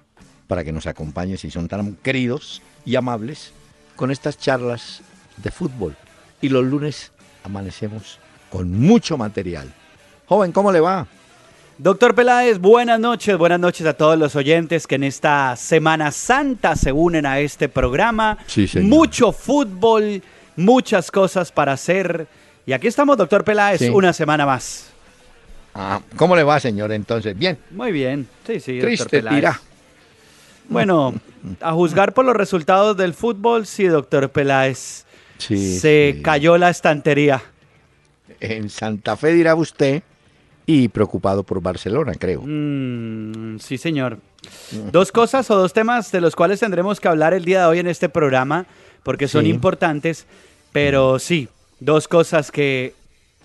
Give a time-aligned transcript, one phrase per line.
[0.48, 3.52] para que nos acompañen si son tan queridos y amables
[3.94, 5.02] con estas charlas
[5.36, 5.94] de fútbol.
[6.40, 7.12] Y los lunes
[7.44, 8.18] amanecemos
[8.50, 9.72] con mucho material.
[10.26, 11.06] Joven, ¿cómo le va?
[11.82, 16.76] Doctor Peláez, buenas noches, buenas noches a todos los oyentes que en esta Semana Santa
[16.76, 18.36] se unen a este programa.
[18.46, 18.86] Sí, señor.
[18.90, 20.22] Mucho fútbol,
[20.56, 22.26] muchas cosas para hacer.
[22.66, 23.88] Y aquí estamos, doctor Peláez, Sí.
[23.88, 24.90] una semana más.
[25.74, 26.92] Ah, ¿Cómo le va, señor?
[26.92, 27.56] Entonces, bien.
[27.70, 29.36] Muy bien, sí, sí, doctor Triste, Peláez.
[29.36, 29.60] tira.
[30.68, 31.14] Bueno,
[31.62, 35.06] a juzgar por los resultados del fútbol, sí, doctor Peláez.
[35.38, 36.22] Sí, se sí.
[36.22, 37.42] cayó la estantería.
[38.38, 40.02] En Santa Fe dirá usted
[40.72, 42.42] y preocupado por Barcelona, creo.
[42.44, 44.18] Mm, sí, señor.
[44.92, 47.78] Dos cosas o dos temas de los cuales tendremos que hablar el día de hoy
[47.80, 48.66] en este programa,
[49.02, 49.50] porque son Sí.
[49.50, 50.26] importantes,
[50.72, 51.48] pero sí,
[51.80, 52.94] dos cosas que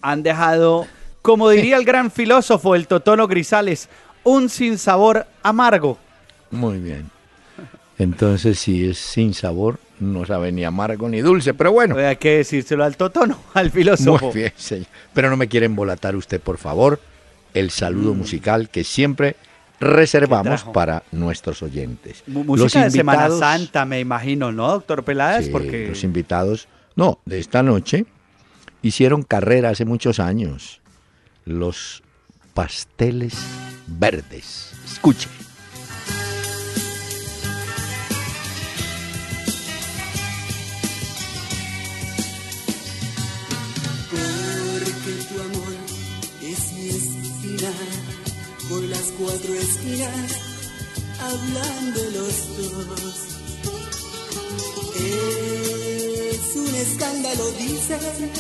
[0.01, 0.85] han dejado,
[1.21, 3.89] como diría el gran filósofo, el Totono Grisales,
[4.23, 5.97] un sinsabor amargo.
[6.51, 7.09] Muy bien.
[7.97, 11.95] Entonces, si es sin sabor, no sabe ni amargo ni dulce, pero bueno.
[11.97, 14.25] Hay que decírselo al Totono, al filósofo.
[14.27, 14.87] Muy bien, señor.
[15.13, 16.99] Pero no me quiere embolatar usted, por favor,
[17.55, 19.35] el saludo musical que siempre
[19.79, 22.23] reservamos para nuestros oyentes.
[22.27, 25.45] Música de Semana Santa, me imagino, ¿no, doctor Peláez?
[25.45, 28.05] Sí, Porque los invitados, no, de esta noche,
[28.81, 30.81] hicieron carrera hace muchos años.
[31.45, 32.03] Los
[32.53, 33.35] pasteles
[33.87, 34.73] verdes.
[34.85, 35.29] Escuche.
[49.17, 50.31] Cuatro esquinas,
[51.19, 53.15] hablando los dos.
[54.95, 58.31] Es un escándalo, dicen,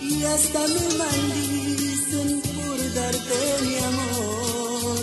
[0.00, 5.00] y hasta me maldicen por darte mi amor.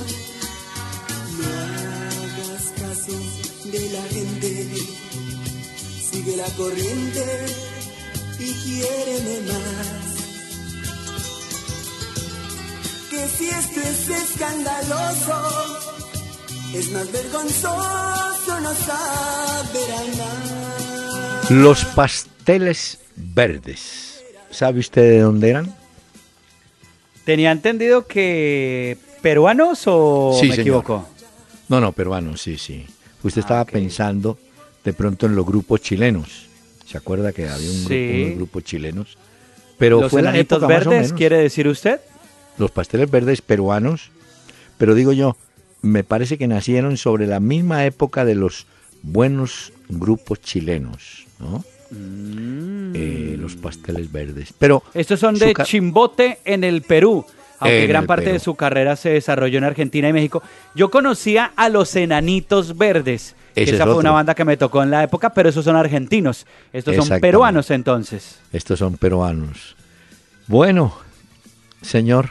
[1.37, 1.47] No
[2.19, 3.17] hagas caso
[3.71, 4.69] de la gente,
[6.11, 7.45] sigue la corriente
[8.39, 10.26] y quiéreme más.
[13.17, 15.33] Que si esto es escandaloso,
[16.75, 21.51] es más vergonzoso no saber amar.
[21.51, 24.23] Los pasteles verdes.
[24.51, 25.75] ¿Sabe usted de dónde eran?
[27.25, 30.59] tenía entendido que peruanos o Sí, me señor.
[30.61, 31.09] equivoco.
[31.69, 32.85] No, no, peruanos, sí, sí.
[33.23, 33.71] Usted estaba Ah, ok.
[33.71, 34.37] pensando
[34.85, 36.45] de pronto en los grupos chilenos.
[36.85, 38.21] ¿Se acuerda que había un grupo, Sí.
[38.23, 39.17] unos grupos chilenos?
[39.79, 41.13] Pero Los fue la época más o verdes, menos.
[41.17, 41.99] ¿quiere decir usted?
[42.57, 44.09] Los pasteles verdes peruanos.
[44.77, 45.35] Pero digo yo,
[45.81, 48.65] me parece que nacieron sobre la misma época de los
[49.03, 51.63] buenos grupos chilenos, ¿no?
[52.93, 54.53] Eh, los pasteles verdes.
[54.57, 54.99] Pero Mm.
[54.99, 57.25] Estos son de Chimbote en el Perú,
[57.59, 58.33] aunque gran parte Perú.
[58.33, 60.43] de su carrera se desarrolló en Argentina y México.
[60.75, 64.83] Yo conocía a los Enanitos Verdes, Ese esa es fue una banda que me tocó
[64.83, 66.45] en la época, pero esos son argentinos.
[66.73, 68.39] Estos son peruanos entonces.
[68.51, 69.75] Estos son peruanos.
[70.47, 70.93] Bueno,
[71.81, 72.29] señor,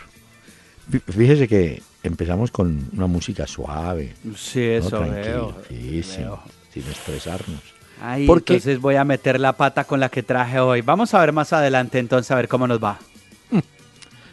[1.08, 4.14] fíjese que empezamos con una música suave.
[4.36, 4.86] Sí, ¿no?
[4.86, 5.54] eso veo.
[5.70, 6.42] veo.
[6.72, 7.60] sin estresarnos.
[8.00, 10.82] Ay, Porque- entonces voy a meter la pata con la que traje hoy.
[10.82, 12.98] Vamos a ver más adelante entonces a ver cómo nos va.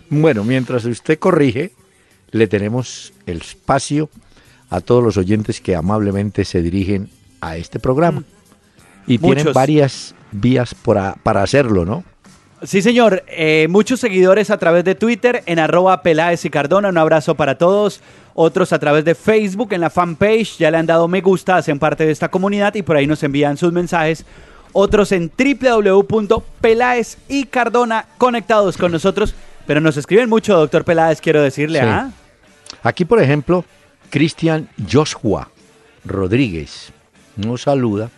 [0.09, 1.72] Bueno, mientras usted corrige,
[2.31, 4.09] le tenemos el espacio
[4.70, 7.09] a todos los oyentes que amablemente se dirigen
[7.41, 8.23] a este programa.
[9.08, 9.53] Y tienen Muchos.
[9.53, 12.03] varias vías para, para hacerlo, ¿no?
[12.64, 13.24] Sí, señor.
[13.28, 16.90] Eh, muchos seguidores a través de Twitter en arroba Peláez y Cardona.
[16.90, 18.02] Un abrazo para todos.
[18.36, 20.58] Otros a través de Facebook en la fanpage.
[20.58, 23.22] Ya le han dado me gusta, hacen parte de esta comunidad y por ahí nos
[23.24, 24.26] envían sus mensajes.
[24.72, 29.36] Otros en www.peláez y Cardona conectados con nosotros.
[29.68, 31.80] Pero nos escriben mucho, doctor Peláez, quiero decirle.
[31.80, 31.86] Sí.
[31.86, 32.12] ¿ah?
[32.82, 33.66] Aquí, por ejemplo,
[34.10, 35.50] Cristian Joshua
[36.06, 36.92] Rodríguez
[37.36, 38.10] nos saluda.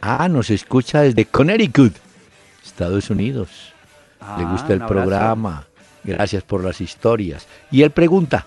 [0.00, 1.94] Ah, nos escucha desde Connecticut,
[2.74, 3.48] Estados Unidos.
[4.36, 5.64] Le Ah, gusta el programa.
[6.02, 7.46] Gracias por las historias.
[7.70, 8.46] Y él pregunta,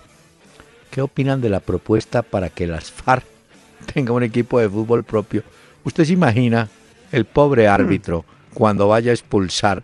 [0.90, 3.24] ¿qué opinan de la propuesta para que las FARC
[3.94, 5.42] tenga un equipo de fútbol propio?
[5.82, 6.68] ¿Usted se imagina
[7.10, 9.82] el pobre árbitro cuando vaya a expulsar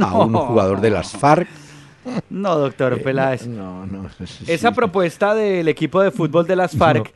[0.00, 1.48] a un jugador de las FARC?
[2.28, 3.46] No, doctor Eh, Peláez.
[3.46, 4.10] No, no.
[4.46, 7.12] Esa propuesta del equipo de fútbol de las FARC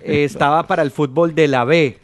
[0.00, 1.98] eh, estaba para el fútbol de la B.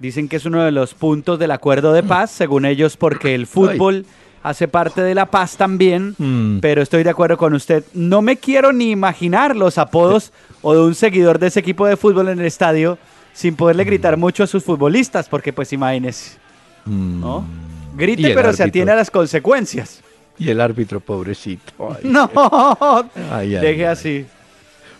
[0.00, 3.46] Dicen que es uno de los puntos del acuerdo de paz, según ellos, porque el
[3.46, 4.06] fútbol
[4.42, 6.14] hace parte de la paz también.
[6.16, 6.60] Mm.
[6.60, 7.84] Pero estoy de acuerdo con usted.
[7.92, 10.32] No me quiero ni imaginar los apodos
[10.62, 12.96] o de un seguidor de ese equipo de fútbol en el estadio
[13.34, 16.38] sin poderle gritar mucho a sus futbolistas, porque pues imagínese,
[16.86, 17.20] Mm.
[17.20, 17.44] ¿no?
[17.96, 20.00] Grite, pero se atiene a las consecuencias.
[20.38, 21.72] Y el árbitro, pobrecito.
[21.90, 22.00] Ay.
[22.04, 22.30] No,
[23.30, 24.26] Ay, ay, deje así.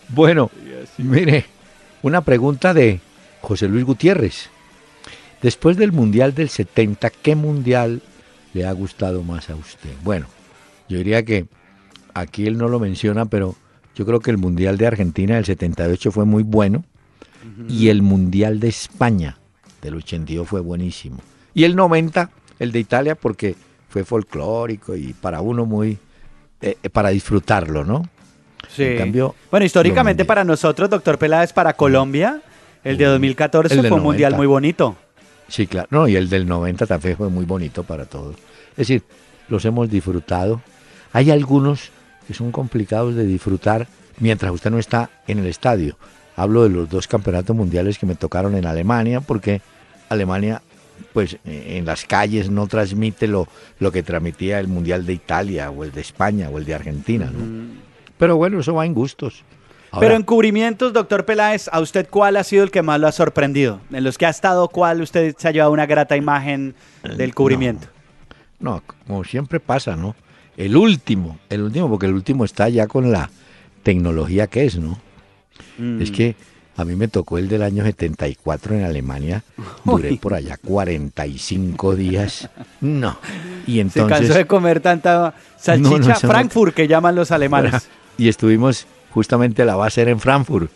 [0.09, 0.51] Bueno,
[0.99, 1.45] mire,
[2.03, 2.99] una pregunta de
[3.41, 4.49] José Luis Gutiérrez.
[5.41, 8.01] Después del Mundial del 70, ¿qué Mundial
[8.53, 9.89] le ha gustado más a usted?
[10.03, 10.27] Bueno,
[10.87, 11.47] yo diría que
[12.13, 13.55] aquí él no lo menciona, pero
[13.95, 16.83] yo creo que el Mundial de Argentina del 78 fue muy bueno
[17.67, 19.37] y el Mundial de España
[19.81, 21.17] del 82 fue buenísimo.
[21.53, 22.29] Y el 90,
[22.59, 23.55] el de Italia, porque
[23.89, 25.97] fue folclórico y para uno muy...
[26.61, 28.07] eh, eh, para disfrutarlo, ¿no?
[28.69, 28.83] Sí.
[28.83, 32.41] En cambio, bueno, históricamente para nosotros, doctor Peláez, para Colombia,
[32.83, 34.37] el de 2014 El del fue un mundial 90.
[34.37, 34.95] muy bonito.
[35.51, 35.89] Sí, claro.
[35.91, 38.37] No, y el del 90 también fue muy bonito para todos.
[38.71, 39.03] Es decir,
[39.49, 40.61] los hemos disfrutado.
[41.11, 41.89] Hay algunos
[42.25, 43.85] que son complicados de disfrutar
[44.19, 45.97] mientras usted no está en el estadio.
[46.37, 49.61] Hablo de los dos campeonatos mundiales que me tocaron en Alemania, porque
[50.07, 50.61] Alemania,
[51.11, 53.49] pues eh, en las calles no transmite lo,
[53.79, 57.25] lo que transmitía el Mundial de Italia, o el de España, o el de Argentina,
[57.25, 57.81] ¿no?
[58.17, 59.43] Pero bueno, eso va en gustos.
[59.91, 63.07] Ahora, Pero en cubrimientos, doctor Peláez, ¿a usted cuál ha sido el que más lo
[63.07, 63.81] ha sorprendido?
[63.91, 66.75] En los que ha estado, ¿cuál usted se ha llevado una grata imagen
[67.17, 67.87] del cubrimiento?
[68.59, 70.15] No, como siempre pasa, ¿no?
[70.55, 73.29] El último, el último, porque el último está ya con la
[73.83, 74.97] tecnología que es, ¿no?
[75.77, 76.01] Mm.
[76.01, 76.35] Es que
[76.77, 79.43] a mí me tocó el del año 74 en Alemania,
[79.83, 80.17] duré Uy.
[80.17, 82.49] por allá 45 días.
[82.79, 83.17] No.
[83.67, 84.17] Y Se entonces...
[84.19, 87.89] cansó de comer tanta salchicha No, no, eso no- Frankfurt que llaman los alemanes.
[88.17, 90.71] Y estuvimos, justamente la base era en Frankfurt.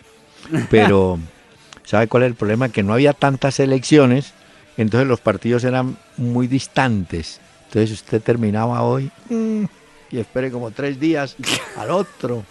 [0.70, 1.20] Pero,
[1.84, 2.70] ¿sabe cuál es el problema?
[2.70, 4.34] Que no había tantas elecciones,
[4.78, 7.40] entonces los partidos eran muy distantes.
[7.68, 9.64] Entonces usted terminaba hoy mm,
[10.12, 11.36] y espere como tres días
[11.78, 12.44] al otro.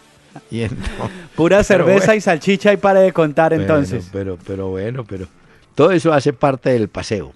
[0.51, 0.95] Y entonces,
[1.37, 2.15] Pura cerveza bueno.
[2.15, 4.09] y salchicha y pare de contar entonces.
[4.13, 5.27] Pero, pero, bueno, pero
[5.75, 7.33] todo eso hace parte del paseo.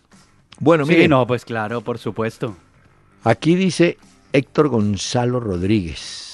[0.59, 2.57] Bueno, sí, mire, no, pues claro, por supuesto.
[3.23, 3.99] Aquí dice
[4.33, 6.28] Héctor Gonzalo Rodríguez.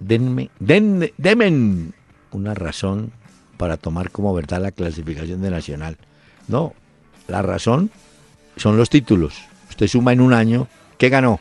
[0.00, 1.94] Denme, denme, demen
[2.32, 3.12] una razón
[3.56, 5.96] para tomar como verdad la clasificación de Nacional.
[6.48, 6.74] No,
[7.28, 7.90] la razón
[8.56, 9.34] son los títulos.
[9.70, 10.68] Usted suma en un año,
[10.98, 11.40] ¿qué ganó?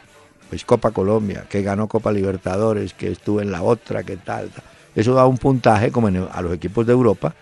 [0.50, 4.63] Pues Copa Colombia, que ganó Copa Libertadores, que estuvo en la otra, que tal, tal.
[4.95, 7.33] Eso da un puntaje como en- a los equipos de Europa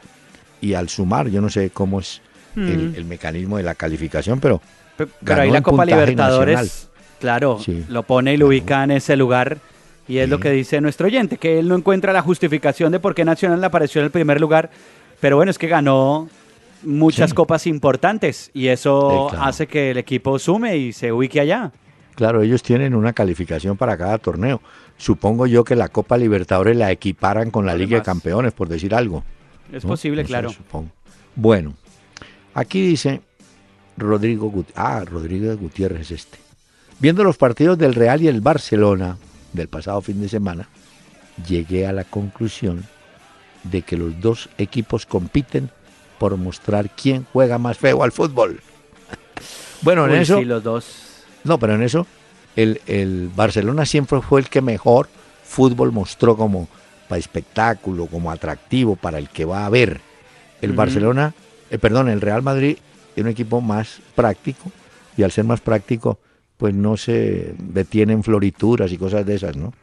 [0.61, 2.21] y al sumar, yo no sé cómo es
[2.55, 2.95] el, Mm.
[2.95, 4.61] el mecanismo de la calificación, pero
[4.97, 6.89] Pe- Pero ganó ahí la Copa Libertadores, nacional.
[7.19, 7.85] claro, Sí.
[7.89, 9.57] lo pone y lo ubica en ese lugar.
[10.11, 13.15] Y es lo que dice nuestro oyente, que él no encuentra la justificación de por
[13.15, 14.69] qué Nacional apareció en el primer lugar.
[15.19, 16.27] Pero bueno, es que ganó
[16.83, 17.35] muchas Sí.
[17.35, 19.45] copas importantes y eso claro.
[19.45, 21.71] hace que el equipo sume y se ubique allá.
[22.15, 24.61] Claro, ellos tienen una calificación para cada torneo.
[24.97, 28.03] Supongo yo que la Copa Libertadores la equiparan con la Liga de.
[28.03, 29.23] Campeones, por decir algo.
[29.71, 29.91] Es ¿no?
[29.91, 30.49] posible, claro.
[30.49, 30.89] supongo.
[31.35, 31.73] Bueno,
[32.53, 33.21] aquí dice
[33.97, 36.37] Rodrigo Gut- Ah, Rodrigo Gutiérrez es este.
[36.99, 39.17] Viendo los partidos del Real y el Barcelona
[39.53, 40.67] del pasado fin de semana,
[41.47, 42.85] llegué a la conclusión
[43.63, 45.69] de que los dos equipos compiten
[46.17, 48.61] por mostrar quién juega más feo al fútbol.
[49.83, 50.85] Bueno, en Uy, eso sí, los dos.
[51.43, 52.05] no, pero en eso
[52.55, 55.09] el, el Barcelona siempre fue el que mejor
[55.43, 56.67] fútbol mostró como
[57.07, 59.99] para espectáculo, como atractivo para el que va a ver.
[60.61, 60.73] El.
[60.73, 61.33] Barcelona,
[61.69, 62.77] eh, perdón, el Real Madrid
[63.15, 64.71] es un equipo más práctico
[65.17, 66.19] y al ser más práctico,
[66.61, 69.73] pues no se detiene en florituras y cosas de esas, ¿no?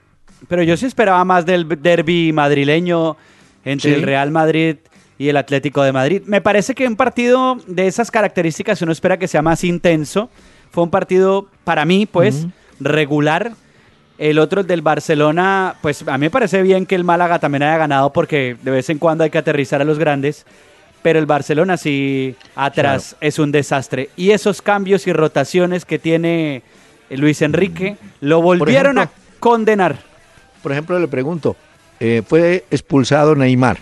[0.47, 3.16] Pero yo sí esperaba más del derby madrileño
[3.64, 3.97] entre Sí.
[3.97, 4.76] el Real Madrid
[5.18, 6.23] y el Atlético de Madrid.
[6.26, 10.30] Me parece que un partido de esas características uno espera que sea más intenso.
[10.70, 12.47] Fue un partido, para mí, pues,
[12.78, 13.54] regular.
[14.16, 17.64] El otro, el del Barcelona, pues a mí me parece bien que el Málaga también
[17.64, 20.47] haya ganado porque de vez en cuando hay que aterrizar a los grandes.
[21.02, 24.11] Pero el Barcelona sí atrás es un desastre.
[24.17, 26.62] Y esos cambios y rotaciones que tiene
[27.11, 29.99] Luis Enrique lo volvieron ejemplo, a condenar.
[30.62, 31.57] Por ejemplo, le pregunto,
[32.00, 33.78] eh, fue expulsado Neymar,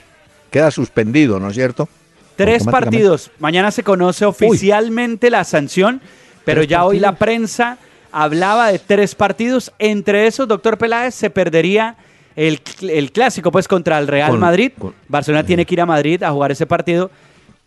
[0.51, 1.89] queda suspendido, ¿no es cierto?
[2.37, 3.31] Tres partidos.
[3.39, 6.03] Mañana se conoce oficialmente la sanción,
[6.45, 7.79] pero ya hoy la prensa
[8.13, 9.73] hablaba de tres partidos.
[9.79, 11.97] Entre esos, doctor Peláez, se perdería
[12.37, 14.73] el, el clásico pues contra el Real Con- Madrid.
[14.79, 17.11] con- Barcelona tiene que ir a Madrid a jugar ese partido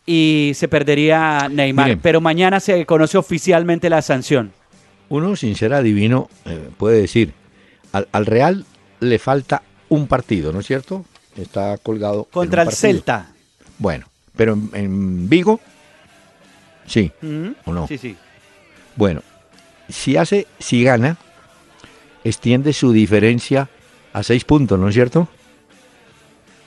[0.05, 1.85] y se perdería Neymar.
[1.88, 1.99] Miren.
[2.01, 4.51] Pero mañana se conoce oficialmente la sanción.
[5.09, 7.33] Uno, sin ser adivino, eh, puede decir,
[7.91, 8.65] al, al Real
[8.99, 11.03] le falta un partido, ¿no es cierto?
[11.35, 12.25] Está colgado.
[12.31, 12.71] Contra el.
[12.71, 13.31] Celta.
[13.79, 15.59] Bueno, pero en, en Vigo,
[16.85, 17.11] sí.
[17.65, 17.88] ¿o no?
[17.88, 18.15] Sí, sí.
[18.95, 19.21] Bueno,
[19.88, 21.17] si hace, si gana,
[22.23, 23.69] extiende su diferencia
[24.19, 25.27] a seis puntos, ¿no es cierto?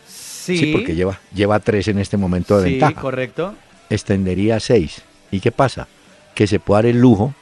[0.07, 3.01] Sí, porque lleva, lleva tres en este momento de sí, ventaja.
[3.01, 3.55] correcto.
[3.91, 5.03] Extendería a seis.
[5.31, 5.87] ¿Y qué pasa?
[6.35, 7.33] Que se puede dar el lujo,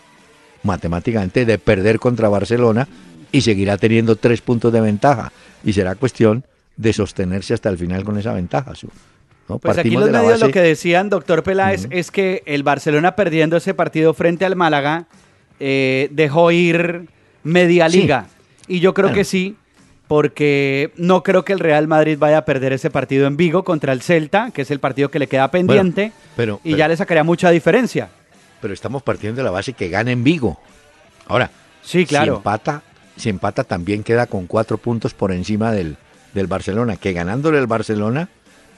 [0.63, 2.89] matemáticamente, de perder contra Barcelona
[3.33, 5.33] y seguirá teniendo tres puntos de ventaja.
[5.65, 6.45] Y será cuestión
[6.77, 8.73] de sostenerse hasta el final con esa ventaja.
[9.61, 13.57] Pues aquí los de medios lo que decían, doctor Peláez, es que el Barcelona perdiendo
[13.57, 15.07] ese partido frente al Málaga
[15.59, 17.07] eh, dejó ir
[17.45, 18.01] media Sí.
[18.03, 18.27] liga.
[18.69, 19.17] Y yo creo Bueno.
[19.19, 19.57] que sí,
[20.15, 23.93] porque no creo que el Real Madrid vaya a perder ese partido en Vigo contra
[23.93, 26.97] el Celta, que es el partido que le queda pendiente, pero- y pero- ya le
[26.97, 28.09] sacaría mucha diferencia.
[28.61, 30.59] pero estamos partiendo de la base que gana en Vigo.
[31.29, 31.49] Ahora,
[31.81, 32.39] Sí, si claro.
[32.39, 32.83] empata,
[33.17, 35.97] si empata también queda con cuatro puntos por encima del,
[36.35, 38.29] del Barcelona, que ganándole el Barcelona,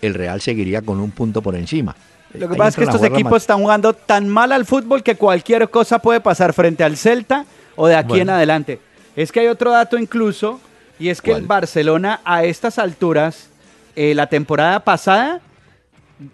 [0.03, 1.97] el Real seguiría con un punto por encima.
[2.35, 5.03] Lo que Ahí pasa es que estos equipos más- están jugando tan mal al fútbol
[5.03, 8.23] que cualquier cosa puede pasar frente al Celta o de aquí Bueno.
[8.25, 8.81] en adelante.
[9.17, 10.61] Es que hay otro dato incluso,
[11.03, 11.47] y es que el ¿Cuál?
[11.47, 13.49] Barcelona a estas alturas,
[13.97, 15.41] eh, la temporada pasada,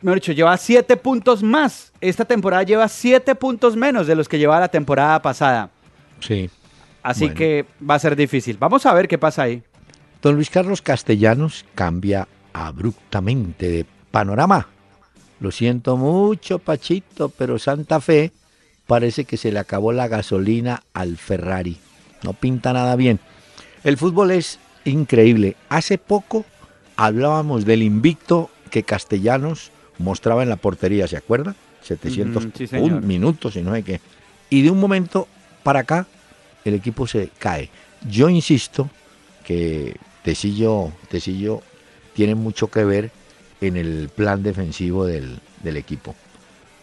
[0.02, 1.92] mejor dicho, lleva siete puntos más.
[2.00, 5.70] Esta temporada lleva siete puntos menos de los que llevaba la temporada pasada.
[6.20, 6.50] Sí.
[7.02, 7.36] Así Bueno.
[7.38, 8.58] que va a ser difícil.
[8.58, 9.62] Vamos a ver qué pasa ahí.
[10.20, 14.68] Don Luis Carlos Castellanos cambia abruptamente de panorama.
[15.40, 18.32] Lo siento mucho, Pachito, pero Santa Fe
[18.86, 21.78] parece que se le acabó la gasolina al Ferrari.
[22.24, 23.20] No pinta nada bien.
[23.84, 25.56] El fútbol es increíble.
[25.68, 26.44] Hace poco
[26.96, 31.54] hablábamos del invicto que Castellanos mostraba en la portería, ¿se acuerda?
[31.82, 32.92] 700 Ujú, sí, señor.
[32.92, 34.00] un minutos y no sé qué.
[34.50, 35.28] Y de un momento
[35.62, 36.06] para acá
[36.64, 37.70] el equipo se cae.
[38.08, 38.90] Yo insisto
[39.44, 41.62] que Tecillo, Tecillo
[42.14, 43.10] tiene mucho que ver
[43.60, 46.14] en el plan defensivo del, del equipo.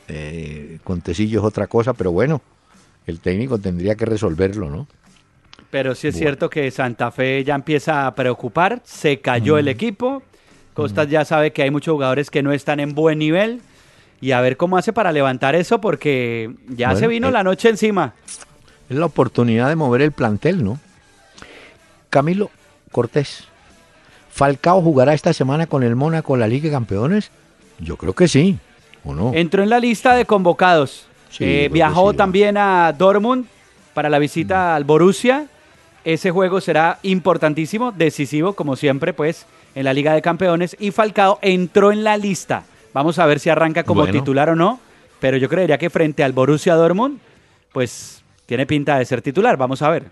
[0.08, 2.42] Eh, con Tecillo es otra cosa, pero bueno,
[3.06, 4.88] el técnico tendría que resolverlo, ¿no?
[5.76, 6.24] Pero sí es Bueno.
[6.24, 10.24] cierto que Santa Fe ya empieza a preocupar, se cayó el equipo,
[10.74, 13.60] Costas ya sabe que hay muchos jugadores que no están en buen nivel
[14.22, 17.44] y a ver cómo hace para levantar eso porque ya Bueno, se vino eh, la
[17.44, 18.14] noche encima.
[18.90, 20.80] Es la oportunidad de mover el plantel, ¿no?
[22.10, 22.52] Camilo
[22.94, 23.44] Cortés.
[24.32, 27.32] ¿Falcao jugará esta semana con el Mónaco la Liga de Campeones?
[27.80, 28.58] Yo creo que sí,
[29.04, 29.34] ¿o no?
[29.34, 31.06] Entró en la lista de convocados.
[31.30, 33.46] Sí, Eh, viajó sí, también a Dortmund
[33.94, 35.48] para la visita al Borussia.
[36.06, 40.78] Ese juego será importantísimo, decisivo, como siempre, pues, en la Liga de Campeones.
[40.80, 42.64] Y Falcao entró en la lista.
[42.94, 44.14] Vamos a ver si arranca como Bueno.
[44.20, 44.80] titular o no.
[45.20, 47.20] Pero yo creería que frente al Borussia Dortmund,
[47.74, 49.58] pues, tiene pinta de ser titular.
[49.58, 50.06] Vamos a ver.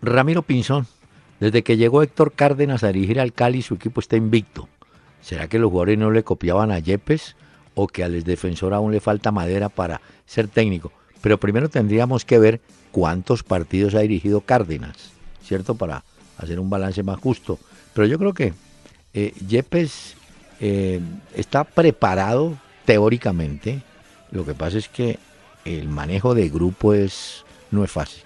[0.00, 0.86] Ramiro Pinzón.
[1.40, 4.68] Desde que llegó Héctor Cárdenas a dirigir al Cali, su equipo está invicto.
[5.20, 7.34] ¿Será que los jugadores no le copiaban a Yepes
[7.74, 10.92] o que al defensor aún le falta madera para ser técnico?
[11.20, 12.60] Pero primero tendríamos que ver
[12.92, 15.11] cuántos partidos ha dirigido Cárdenas,
[15.44, 15.74] ¿cierto?
[15.74, 16.02] Para
[16.38, 17.58] hacer un balance más justo.
[17.94, 18.54] Pero yo creo que
[19.14, 20.14] eh, Yepes
[20.60, 21.00] eh,
[21.34, 23.82] está preparado teóricamente.
[24.30, 25.18] Lo que pasa es que
[25.64, 28.22] el manejo de grupo es, no es fácil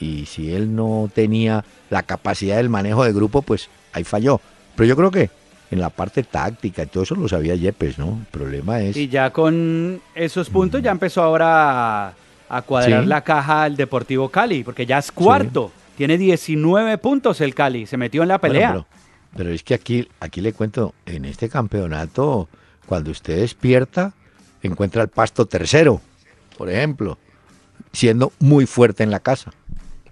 [0.00, 4.40] y si él no tenía la capacidad del manejo de grupo, pues ahí falló.
[4.74, 5.28] Pero yo creo que
[5.70, 8.18] en la parte táctica y todo eso lo sabía Yepes, ¿no?
[8.20, 8.96] El problema es...
[8.96, 12.14] Y ya con esos puntos ya empezó ahora a,
[12.48, 13.08] a cuadrar Sí.
[13.08, 15.70] la caja el Deportivo Cali, porque ya es cuarto.
[16.00, 18.70] Tiene 19 puntos el Cali, se metió en la Bueno, pelea.
[18.70, 18.86] pero,
[19.36, 22.48] pero es que aquí, aquí le cuento, en este campeonato,
[22.86, 24.14] cuando usted despierta,
[24.62, 26.00] encuentra el pasto tercero,
[26.56, 27.18] por ejemplo,
[27.92, 29.50] siendo muy fuerte en la casa.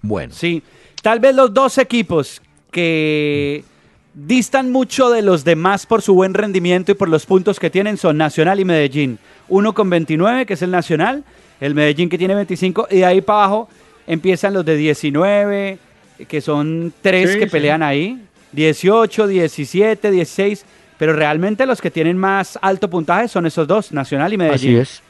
[0.03, 0.63] Bueno, Sí,
[1.03, 3.65] tal vez los dos equipos que
[4.13, 7.97] distan mucho de los demás por su buen rendimiento y por los puntos que tienen
[7.97, 9.19] son Nacional y Medellín.
[9.49, 11.25] Uno con 29, que es el Nacional,
[11.63, 13.71] el Medellín que tiene 25, y de ahí para abajo
[14.09, 15.79] empiezan los de 19,
[16.27, 17.51] que son tres Sí, que sí.
[17.51, 18.21] pelean ahí,
[18.53, 20.65] 18, 17, 16,
[20.99, 24.55] pero realmente los que tienen más alto puntaje son esos dos, Nacional y Medellín.
[24.55, 25.03] Así es.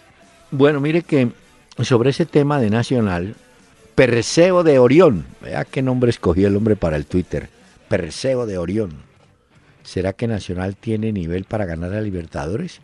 [0.50, 1.28] Bueno, mire que
[1.83, 3.35] sobre ese tema de Nacional,
[3.95, 7.49] Perseo de Orión, vea qué nombre escogió el hombre para el Twitter,
[7.88, 8.90] Perseo de Orión.
[9.83, 12.81] ¿Será que Nacional tiene nivel para ganar a Libertadores?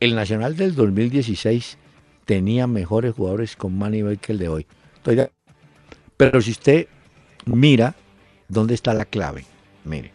[0.00, 1.76] El Nacional del 2016
[2.24, 4.66] tenía mejores jugadores con más nivel que el de hoy.
[4.96, 5.30] Estoy de-
[6.18, 6.88] Pero si usted
[7.46, 7.94] mira
[8.48, 9.46] dónde está la clave,
[9.84, 10.10] mire,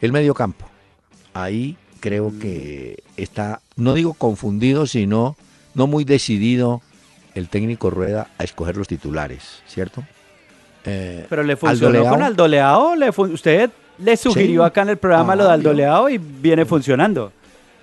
[0.00, 0.66] el medio campo,
[1.32, 5.36] ahí creo que está, no digo confundido, sino
[5.74, 6.82] no muy decidido
[7.34, 10.04] el técnico Rueda a escoger los titulares, ¿cierto?
[10.84, 15.34] Eh, Pero le funcionó con Aldo Leao, le usted le sugirió acá en el programa
[15.34, 17.32] lo de Aldo Leao y viene funcionando.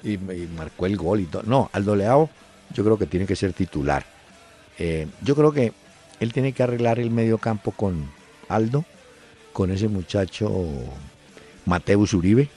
[0.03, 1.41] Y, marcó el gol y todo.
[1.48, 2.29] No, Aldo Leao
[2.75, 4.05] yo creo que tiene que ser titular.
[4.77, 5.74] Eh, yo creo que
[6.21, 8.05] él tiene que arreglar el medio campo con
[8.47, 8.85] Aldo,
[9.53, 10.51] con ese muchacho
[11.65, 12.47] Mateus Uribe.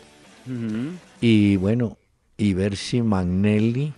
[1.23, 1.97] Y bueno,
[2.37, 3.95] y ver si Magnelli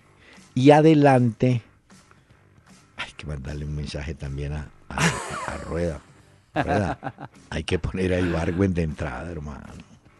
[0.55, 1.63] y adelante.
[2.97, 4.71] Hay que mandarle un mensaje también a,
[5.65, 6.01] Rueda.
[7.51, 9.75] Hay que poner a Ibargüen de entrada, hermano.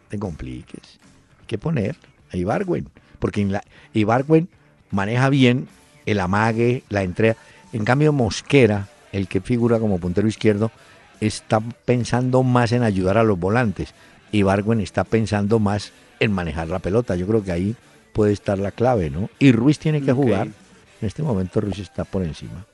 [0.09, 0.99] te compliques.
[1.39, 1.95] Hay que poner
[2.33, 2.89] a Ibargüen.
[3.17, 3.63] Porque en la,
[3.93, 4.49] Ibargüen
[4.91, 5.69] maneja bien
[6.05, 7.37] el amague, la entrega.
[7.71, 10.71] En cambio, Mosquera, el que figura como puntero izquierdo,
[11.19, 13.93] está pensando más en ayudar a los volantes.
[14.31, 17.15] Ibargüen está pensando más en manejar la pelota.
[17.15, 17.75] Yo creo que ahí
[18.13, 19.29] puede estar la clave, ¿no?
[19.39, 20.47] Y Ruiz tiene que jugar.
[20.47, 22.65] En este momento Ruiz está por encima.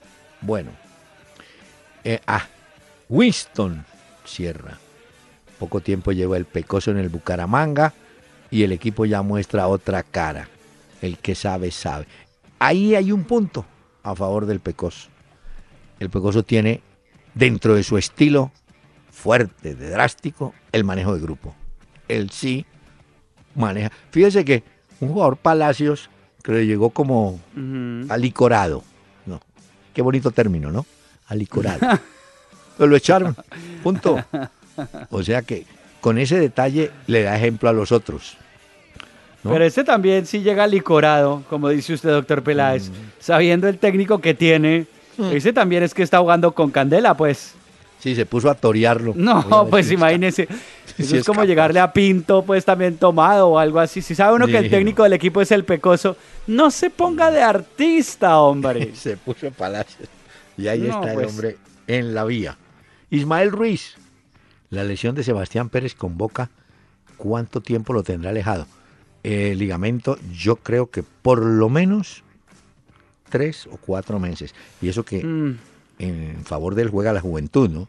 [0.42, 0.72] Bueno.
[2.04, 2.46] Eh, ah,
[3.10, 3.86] Winston
[4.26, 4.78] cierra.
[5.60, 7.94] Poco tiempo lleva el Pecoso en el Bucaramanga
[8.52, 10.50] y el equipo ya muestra otra cara.
[11.02, 12.08] El que sabe, sabe.
[12.60, 13.66] Ahí hay un punto
[14.04, 15.10] a favor del Pecoso.
[16.04, 16.82] El Pecoso tiene
[17.34, 18.52] dentro de su estilo
[19.10, 21.56] fuerte, de drástico, el manejo de grupo.
[22.10, 22.66] Él sí
[23.56, 23.90] maneja.
[24.12, 24.64] Fíjese que
[25.00, 26.10] un jugador Palacios
[26.44, 27.40] que le llegó como
[28.10, 28.84] alicorado.
[29.26, 29.40] No,
[29.94, 30.86] qué bonito término, ¿no?
[31.28, 31.80] Alicorado.
[32.78, 33.34] Pero lo echaron.
[33.82, 34.18] Punto.
[35.10, 35.66] O sea que
[36.02, 38.36] con ese detalle le da ejemplo a los otros.
[39.42, 42.94] Pero ese también sí llega licorado, como dice usted, doctor Peláez, mm.
[43.20, 44.88] sabiendo el técnico que tiene.
[45.18, 45.32] Mm.
[45.36, 47.56] Ese también es que está jugando con candela, pues.
[48.00, 49.14] Sí, se puso a torearlo.
[49.16, 50.48] No, pues imagínese.
[50.98, 54.02] Eso es como llegarle a Pinto, pues también tomado o algo así.
[54.02, 56.18] Si sabe uno que el técnico del equipo es el pecoso,
[56.48, 58.92] no se ponga de artista, hombre.
[58.96, 60.10] se puso Palacios.
[60.58, 61.30] Y ahí está el pues.
[61.30, 62.58] hombre en la vía.
[63.10, 63.96] Ismael Ruiz.
[64.70, 66.50] La lesión de Sebastián Pérez con Boca,
[67.16, 68.66] ¿cuánto tiempo lo tendrá alejado?
[69.22, 72.24] El ligamento, yo creo que por lo menos
[73.34, 74.54] tres o cuatro meses.
[74.80, 75.58] Y eso que mm.
[75.98, 77.88] en favor del juega la juventud, ¿no?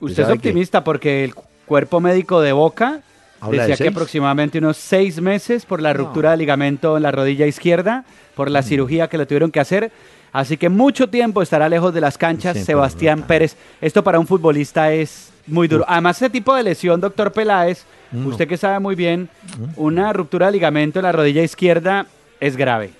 [0.00, 1.34] Usted es optimista porque el
[1.66, 3.02] cuerpo médico de Boca
[3.50, 8.06] decía que aproximadamente unos seis meses por la ruptura del ligamento en la rodilla izquierda,
[8.34, 9.92] por la cirugía que le tuvieron que hacer.
[10.32, 13.56] Así que mucho tiempo estará lejos de las canchas Sebastián Pérez.
[13.82, 15.84] Esto para un futbolista es muy duro.
[15.86, 17.84] Además, ese tipo de lesión, doctor Peláez,
[18.24, 19.28] usted que sabe muy bien,
[19.76, 22.06] una ruptura de ligamento en la rodilla izquierda
[22.40, 22.92] es grave.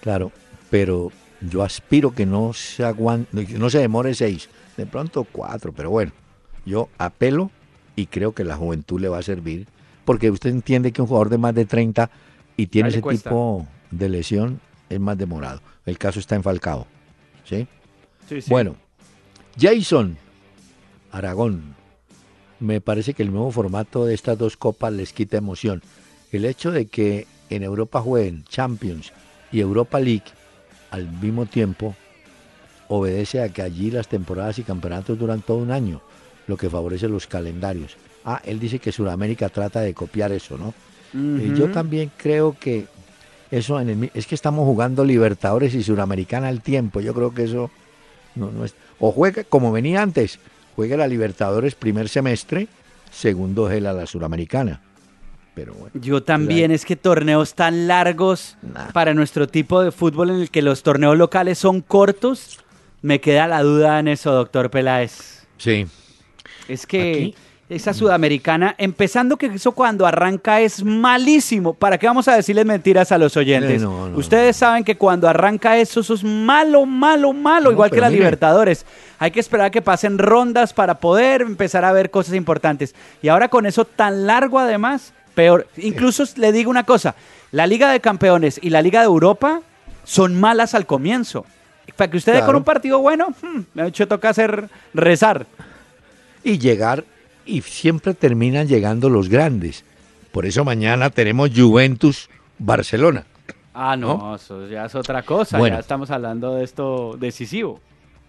[0.00, 0.32] Claro,
[0.70, 5.90] pero yo aspiro que no se aguante, no se demore seis, de pronto cuatro, pero
[5.90, 6.12] bueno,
[6.64, 7.50] yo apelo
[7.96, 9.66] y creo que la juventud le va a servir,
[10.04, 12.10] porque usted entiende que un jugador de más de 30
[12.56, 15.60] y tiene ese tipo de lesión es más demorado.
[15.86, 16.86] El caso está en Falcao.
[17.44, 17.66] ¿sí?
[18.28, 18.50] Sí, sí.
[18.50, 18.76] Bueno,
[19.58, 20.16] Jason
[21.12, 21.74] Aragón,
[22.60, 25.82] me parece que el nuevo formato de estas dos copas les quita emoción.
[26.32, 29.12] El hecho de que en Europa jueguen Champions
[29.50, 30.24] y Europa League
[30.90, 31.94] al mismo tiempo
[32.88, 36.00] obedece a que allí las temporadas y campeonatos duran todo un año,
[36.46, 37.96] lo que favorece los calendarios.
[38.24, 40.74] Ah, él dice que Sudamérica trata de copiar eso, ¿no?
[41.14, 42.86] y yo también creo que
[43.50, 47.00] eso en el, es que estamos jugando Libertadores y Sudamericana al tiempo.
[47.00, 47.70] Yo creo que eso
[48.34, 48.74] no, no es.
[48.98, 50.38] O juega como venía antes,
[50.76, 52.68] juega la Libertadores primer semestre,
[53.10, 54.82] segundo gela la Suramericana.
[55.94, 58.56] Yo también, es que torneos tan largos
[58.92, 62.58] para nuestro tipo de fútbol en el que los torneos locales son cortos,
[63.02, 65.46] me queda la duda en eso, doctor Peláez.
[65.56, 65.86] Sí.
[66.68, 67.34] Es que
[67.68, 71.74] esa sudamericana, empezando que eso cuando arranca es malísimo.
[71.74, 73.82] ¿Para qué vamos a decirles mentiras a los oyentes?
[74.14, 78.86] Ustedes saben que cuando arranca eso, eso es malo, malo, malo, igual que la Libertadores.
[79.18, 82.94] Hay que esperar a que pasen rondas para poder empezar a ver cosas importantes.
[83.20, 85.68] Y ahora con eso tan largo además, peor.
[85.76, 87.14] Incluso le digo una cosa,
[87.52, 89.60] la Liga de Campeones y la Liga de Europa
[90.02, 91.46] son malas al comienzo.
[91.94, 95.46] Para que ustedes con un partido bueno, hmm, me ha hecho toca hacer rezar.
[96.42, 97.04] Y llegar,
[97.46, 99.84] y siempre terminan llegando los grandes.
[100.32, 103.24] Por eso mañana tenemos Juventus Barcelona.
[103.74, 105.56] Ah, no, eso ya es otra cosa.
[105.56, 107.80] Bueno, ya estamos hablando de esto decisivo.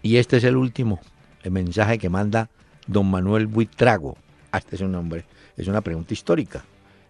[0.04, 1.00] Y este es el último,
[1.42, 2.50] el mensaje que manda
[2.86, 4.16] don Manuel Buitrago.
[4.52, 5.26] Ah, este es un nombre,
[5.58, 6.64] es una pregunta histórica.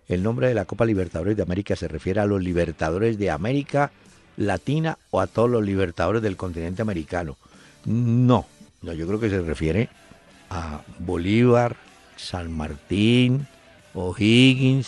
[0.10, 3.91] El nombre de la Copa Libertadores de América se refiere a los Libertadores de América
[4.38, 7.38] Latina o a todos los Libertadores del continente americano.
[7.86, 8.45] No,
[8.82, 9.89] No, yo creo que se refiere
[10.50, 11.76] a Bolívar,
[12.15, 13.45] San Martín,
[13.93, 14.88] O'Higgins,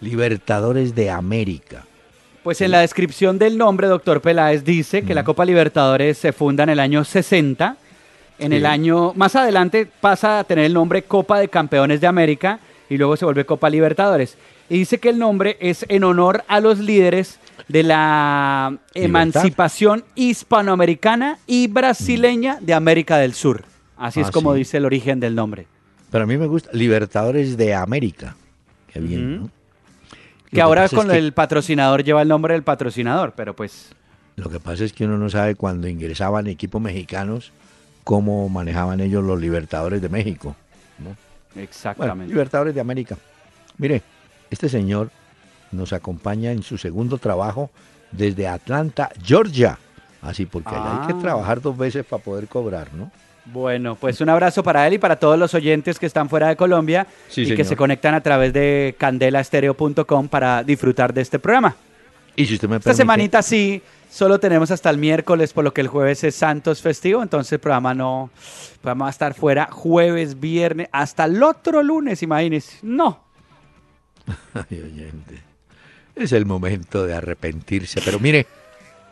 [0.00, 1.84] Libertadores de América.
[2.42, 6.64] Pues en la descripción del nombre, doctor Peláez dice que la Copa Libertadores se funda
[6.64, 7.76] en el año 60.
[8.38, 8.56] En Sí.
[8.56, 12.96] el año más adelante pasa a tener el nombre Copa de Campeones de América y
[12.96, 14.36] luego se vuelve Copa Libertadores.
[14.68, 21.38] Y dice que el nombre es en honor a los líderes de la emancipación hispanoamericana
[21.46, 23.64] y brasileña de América del Sur.
[23.96, 24.58] Así es Ah, como sí.
[24.60, 25.66] dice el origen del nombre.
[26.10, 28.36] Pero a mí me gusta Libertadores de América.
[28.92, 29.40] Qué bien.
[29.42, 29.50] ¿no?
[30.50, 33.90] Que Lo ahora es con que- el patrocinador lleva el nombre del patrocinador, pero pues
[34.36, 37.52] Lo que pasa es que uno no sabe cuando ingresaban equipos mexicanos
[38.02, 40.56] cómo manejaban ellos los Libertadores de México.
[40.98, 41.16] ¿no?
[41.54, 42.32] Bueno, exactamente.
[42.32, 43.16] Libertadores de América.
[43.78, 44.02] Mire,
[44.50, 45.10] este señor
[45.72, 47.70] nos acompaña en su segundo trabajo
[48.12, 49.78] desde Atlanta, Georgia.
[50.22, 51.18] Así, porque allá hay que Ah.
[51.20, 53.10] trabajar dos veces para poder cobrar, ¿no?
[53.46, 56.56] Bueno, pues un abrazo para él y para todos los oyentes que están fuera de
[56.56, 61.76] Colombia Sí, y que se conectan a través de candelastereo.com para disfrutar de este programa.
[62.36, 63.82] Y si usted me Esta permite, semanita sí,
[64.14, 67.58] solo tenemos hasta el miércoles, por lo que el jueves es Santos festivo, entonces el
[67.58, 68.30] programa no,
[68.72, 72.78] el programa va a estar fuera jueves, viernes, hasta el otro lunes, imagínense.
[72.82, 73.24] No,
[74.54, 75.42] Ay, oyente,
[76.14, 78.00] es el momento de arrepentirse.
[78.04, 78.46] Pero mire,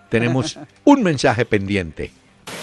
[0.08, 2.12] tenemos un mensaje pendiente.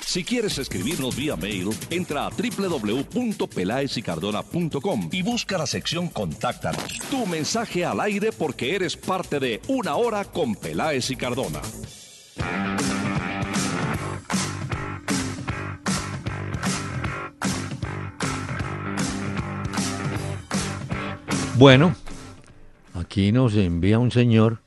[0.05, 6.99] Si quieres escribirnos vía mail, entra a www.pelaesicardona.com y busca la sección Contáctanos.
[7.11, 11.61] Tu mensaje al aire porque eres parte de Una Hora con Peláez y Cardona.
[21.57, 21.93] Bueno,
[22.93, 24.59] aquí nos envía un señor,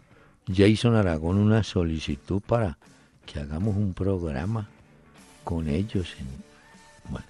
[0.52, 2.76] Jason Aragón, una solicitud para
[3.24, 4.68] que hagamos un programa
[5.44, 6.14] con ellos.
[6.18, 7.26] en- bueno,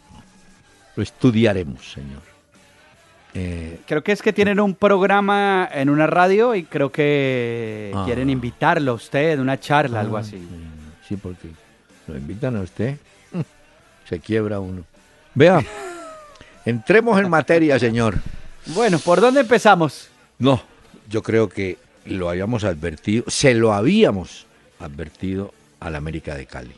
[0.96, 2.32] lo estudiaremos, señor.
[3.35, 8.03] Eh, creo que es que tienen un programa en una radio y creo que Ah.
[8.05, 10.38] quieren invitarlo a usted, una charla, algo ah, así.
[11.09, 11.49] sí, porque
[12.09, 12.97] lo invitan a usted,
[14.09, 14.85] se quiebra uno.
[15.35, 15.64] Vea,
[16.66, 18.18] entremos en materia, señor.
[18.66, 20.09] Bueno, ¿por dónde empezamos?
[20.38, 20.62] No,
[21.09, 24.47] yo creo que lo habíamos advertido, se lo habíamos
[24.79, 26.75] advertido a la América de Cali.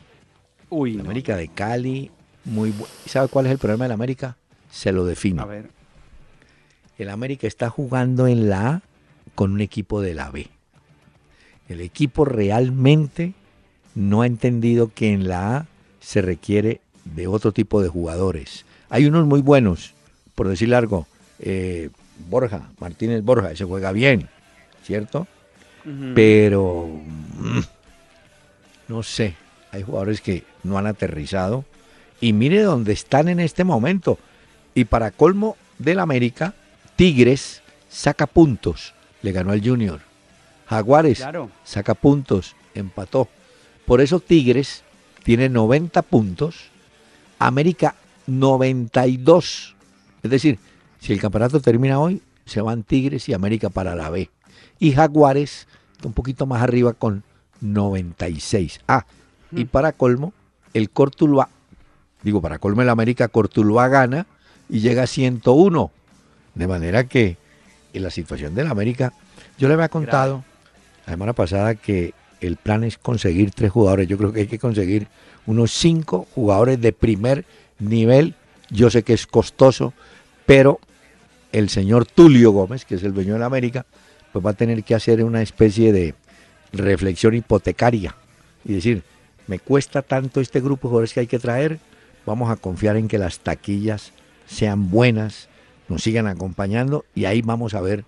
[0.69, 1.09] Uy, La no.
[1.09, 2.11] América de Cali,
[2.45, 2.73] muy
[3.05, 4.37] ¿Sabe cuál es el problema de la América?
[4.71, 5.41] Se lo defino.
[5.43, 5.69] A ver.
[6.97, 8.81] El América está jugando en la A
[9.33, 10.47] con un equipo de la B.
[11.67, 13.33] El equipo realmente
[13.95, 15.65] no ha entendido que en la A
[15.99, 18.65] se requiere de otro tipo de jugadores.
[18.89, 19.93] Hay unos muy buenos,
[20.35, 21.07] por decir algo,
[21.39, 21.89] eh,
[22.29, 24.29] Borja, Martínez Borja, ese juega bien,
[24.83, 25.27] ¿cierto?
[26.15, 27.59] Pero mm,
[28.87, 29.35] no sé,
[29.71, 31.63] hay jugadores que no han aterrizado
[32.21, 34.17] y mire dónde están en este momento.
[34.73, 36.55] Y para colmo del América,
[36.95, 40.01] Tigres saca puntos, le ganó al Junior.
[40.67, 41.49] Jaguares Claro.
[41.63, 43.27] saca puntos, empató.
[43.85, 44.83] Por eso Tigres
[45.23, 46.69] tiene 90 puntos,
[47.39, 47.95] América
[48.27, 49.75] 92.
[50.23, 50.57] Es decir,
[50.99, 54.29] si el campeonato termina hoy, se van Tigres y América para la B.
[54.79, 57.23] Y Jaguares está un poquito más arriba con
[57.61, 58.81] 96.
[58.87, 59.05] Ah,
[59.51, 60.33] y para colmo,
[60.73, 61.49] el Cortuluá,
[62.23, 64.25] digo, para colmo el América, Cortuluá gana
[64.69, 65.91] y llega a 101.
[66.55, 67.37] De manera que
[67.93, 69.13] en la situación del América,
[69.57, 70.43] yo le había contado
[71.05, 74.07] la semana pasada que el plan es conseguir tres jugadores.
[74.07, 75.07] Yo creo que hay que conseguir
[75.45, 77.45] unos cinco jugadores de primer
[77.79, 78.35] nivel.
[78.69, 79.93] Yo sé que es costoso,
[80.45, 80.79] pero
[81.51, 83.85] el señor Tulio Gómez, que es el dueño de la América,
[84.33, 86.15] pues va a tener que hacer una especie de
[86.73, 88.15] reflexión hipotecaria
[88.65, 89.03] y decir,
[89.47, 91.79] me cuesta tanto este grupo de jugadores que hay que traer,
[92.25, 94.11] vamos a confiar en que las taquillas
[94.47, 95.47] sean buenas,
[95.89, 98.03] nos sigan acompañando y ahí vamos a ver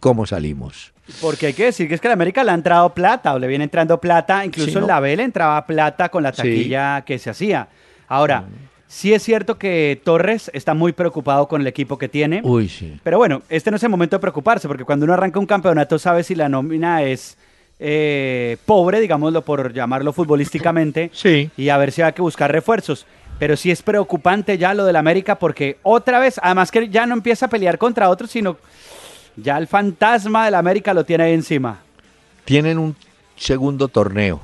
[0.00, 0.92] cómo salimos.
[1.20, 3.38] Porque hay que decir que es que a la América le ha entrado plata, o
[3.38, 6.36] le viene entrando plata, incluso Sí, en la B le entraba plata con la Sí.
[6.38, 7.68] taquilla que se hacía.
[8.08, 8.44] Ahora,
[8.86, 12.40] sí es cierto que Torres está muy preocupado con el equipo que tiene.
[12.44, 12.98] Uy, sí.
[13.02, 15.98] Pero bueno, este no es el momento de preocuparse, porque cuando uno arranca un campeonato
[15.98, 17.36] sabe si la nómina es
[17.84, 21.50] eh, pobre, digámoslo por llamarlo futbolísticamente, Sí.
[21.56, 23.06] y a ver si hay que buscar refuerzos.
[23.38, 27.14] Pero sí es preocupante ya lo del América, porque otra vez, además que ya no
[27.14, 28.56] empieza a pelear contra otros, sino
[29.36, 31.80] ya el fantasma del América lo tiene ahí encima.
[32.44, 32.96] Tienen un
[33.36, 34.40] segundo torneo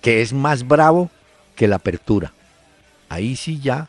[0.00, 1.10] que es más bravo
[1.56, 2.32] que la apertura.
[3.08, 3.88] Ahí sí ya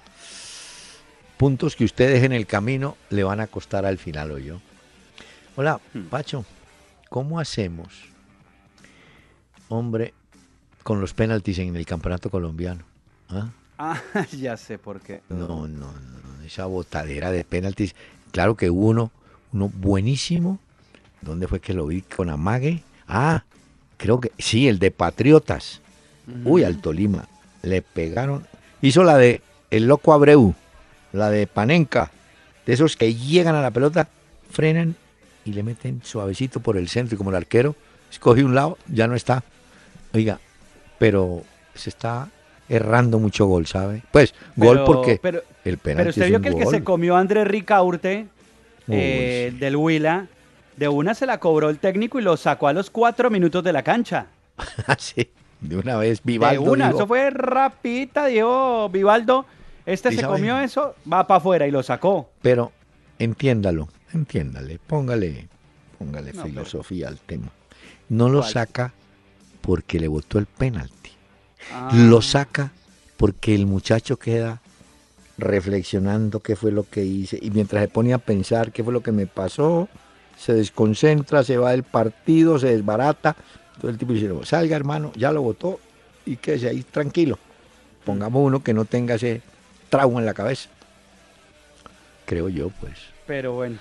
[1.38, 4.62] puntos que ustedes en el camino le van a costar al final, yo.
[5.56, 6.46] Hola, Pacho,
[7.10, 7.88] ¿cómo hacemos,
[9.68, 10.14] hombre,
[10.84, 12.84] con los penaltis en el campeonato colombiano?
[13.30, 13.50] ¿Ah?
[13.84, 14.00] Ah,
[14.40, 15.22] ya sé por qué.
[15.30, 17.96] No, no, no, esa botadera de penaltis.
[18.32, 19.12] Claro que hubo uno,
[19.54, 20.60] uno buenísimo.
[21.22, 22.84] ¿Dónde fue que lo vi con Amague?
[23.08, 23.44] Ah,
[23.98, 25.82] creo que sí, el de Patriotas.
[26.46, 27.28] Uy, al Tolima.
[27.64, 28.46] Le pegaron.
[28.84, 29.42] Hizo la de
[29.72, 30.54] el loco Abreu,
[31.12, 32.12] la de Panenka.
[32.68, 34.08] De esos que llegan a la pelota,
[34.52, 34.96] frenan
[35.44, 37.16] y le meten suavecito por el centro.
[37.16, 37.76] Y como el arquero
[38.12, 39.44] escoge un lado, ya no está.
[40.14, 40.40] Oiga,
[41.00, 42.30] pero se está
[42.72, 44.02] errando mucho gol, ¿sabe?
[44.12, 46.84] Pues gol porque pero, el penalti Pero usted es vio un que el que se
[46.84, 48.28] comió Andrés Ricaurte
[48.88, 49.58] eh, sí.
[49.60, 50.28] del Huila,
[50.78, 53.74] de una se la cobró el técnico y lo sacó a los cuatro minutos de
[53.74, 54.28] la cancha.
[54.88, 55.30] Así,
[55.60, 56.64] de una vez, Vivaldo.
[56.64, 59.46] de una, eso fue rapidita, dijo Vivaldo.
[59.86, 60.34] Este Sí, se sabe.
[60.36, 62.30] comió eso, va para afuera y lo sacó.
[62.42, 62.72] Pero
[63.20, 65.48] entiéndalo, entiéndale, póngale,
[65.98, 67.48] póngale No, filosofía al tema.
[68.08, 68.52] No lo ¿Cuál?
[68.52, 68.94] saca
[69.62, 71.12] porque le votó el penalti.
[71.72, 72.72] Ah, Lo saca
[73.18, 74.62] porque el muchacho queda
[75.38, 79.02] reflexionando qué fue lo que hice y mientras se pone a pensar qué fue lo
[79.02, 79.90] que me pasó,
[80.38, 83.36] se desconcentra, se va del partido, se desbarata.
[83.76, 85.80] Entonces el tipo dice, "No, salga hermano, ya lo votó
[86.26, 87.40] y quédese ahí tranquilo.
[88.06, 89.42] Pongamos uno que no tenga ese
[89.90, 90.70] trauma en la cabeza.
[92.26, 92.94] Creo yo, pues.
[93.28, 93.78] Pero bueno.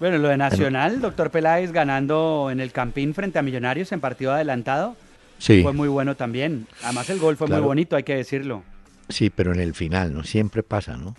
[0.00, 4.32] Bueno, lo de Nacional, doctor Peláez ganando en el Campín frente a Millonarios en partido
[4.32, 4.96] adelantado,
[5.38, 6.66] Sí, fue muy bueno también.
[6.82, 7.62] Además el gol fue Claro.
[7.62, 8.62] muy bonito, hay que decirlo.
[9.08, 10.24] sí, pero en el final, ¿no?
[10.24, 11.16] Siempre pasa, ¿no?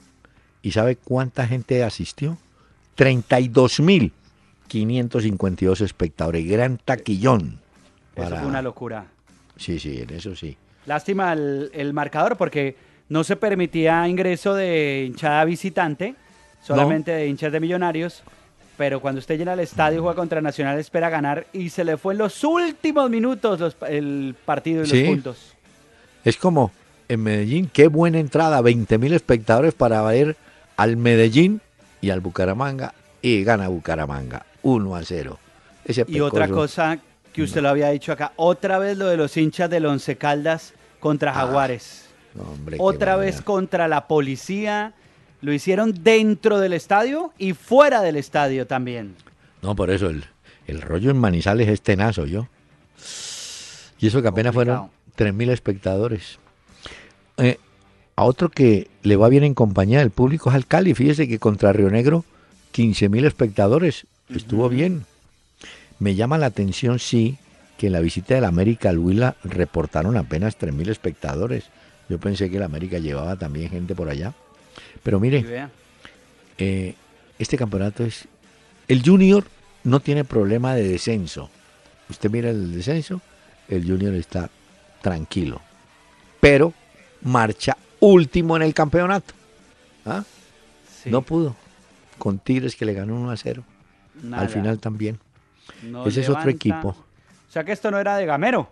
[0.62, 2.38] ¿Y sabe cuánta gente asistió?
[2.97, 6.47] 32.552 espectadores.
[6.47, 7.60] Gran taquillón.
[8.15, 9.05] Eso para- fue una locura.
[9.58, 10.55] Sí, sí, en eso sí.
[10.86, 12.75] Lástima el, el marcador porque
[13.10, 16.15] no se permitía ingreso de hinchada visitante,
[16.62, 18.23] solamente de hinchas de millonarios.
[18.80, 21.98] Pero cuando usted llena el estadio y juega contra Nacional, espera ganar y se le
[21.98, 25.02] fue en los últimos minutos los- el partido y Sí.
[25.02, 25.54] los puntos.
[26.24, 26.72] Es como
[27.10, 30.38] en Medellín, qué buena entrada, 20.000 espectadores para ver
[30.78, 31.60] al Medellín
[32.00, 35.38] y al Bucaramanga y gana Bucaramanga 1 a 0.
[35.84, 37.00] Ese Y otra cosa
[37.34, 40.74] que usted lo había dicho acá, otra vez lo de los hinchas del Once Caldas
[41.02, 42.06] contra Ah, Jaguares.
[42.39, 43.26] Hombre, otra manera.
[43.36, 44.94] vez contra la policía.
[45.41, 49.15] Lo hicieron dentro del estadio y fuera del estadio también.
[49.62, 50.25] No, por eso el,
[50.67, 52.47] el rollo en Manizales es tenazo, yo.
[53.99, 54.89] Y eso que apenas Complicado.
[55.15, 56.39] fueron 3.000 espectadores.
[57.38, 57.58] Eh,
[58.15, 60.93] a otro que le va bien en compañía del público es al Cali.
[60.93, 62.25] Fíjese que contra Río Negro,
[62.73, 64.08] 15.000 espectadores.
[64.30, 65.06] Estuvo bien.
[65.99, 67.38] Me llama la atención, sí,
[67.78, 71.65] que en la visita del América al Huila reportaron apenas 3.000 espectadores.
[72.10, 74.34] Yo pensé que el América llevaba también gente por allá.
[75.03, 75.69] Pero mire,
[76.57, 76.95] eh,
[77.38, 78.27] este campeonato es...
[78.88, 79.45] El Junior
[79.83, 81.49] no tiene problema de descenso.
[82.09, 83.21] Usted mira el descenso,
[83.67, 84.49] el Junior está
[85.01, 85.62] tranquilo.
[86.39, 86.73] Pero
[87.21, 89.33] marcha último en el campeonato.
[90.05, 90.23] ¿Ah?
[91.03, 91.55] Sí, No pudo.
[92.17, 93.63] Con Tigres que le ganó 1 a 0.
[94.23, 94.43] nada.
[94.43, 95.19] Al final también.
[95.83, 96.89] No Ese es otro equipo.
[96.89, 98.71] O sea que esto no era de Gamero.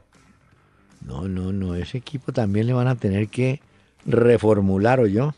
[1.02, 1.76] No, no, no.
[1.76, 3.62] Ese equipo también le van a tener que
[4.06, 5.34] reformular, o yo.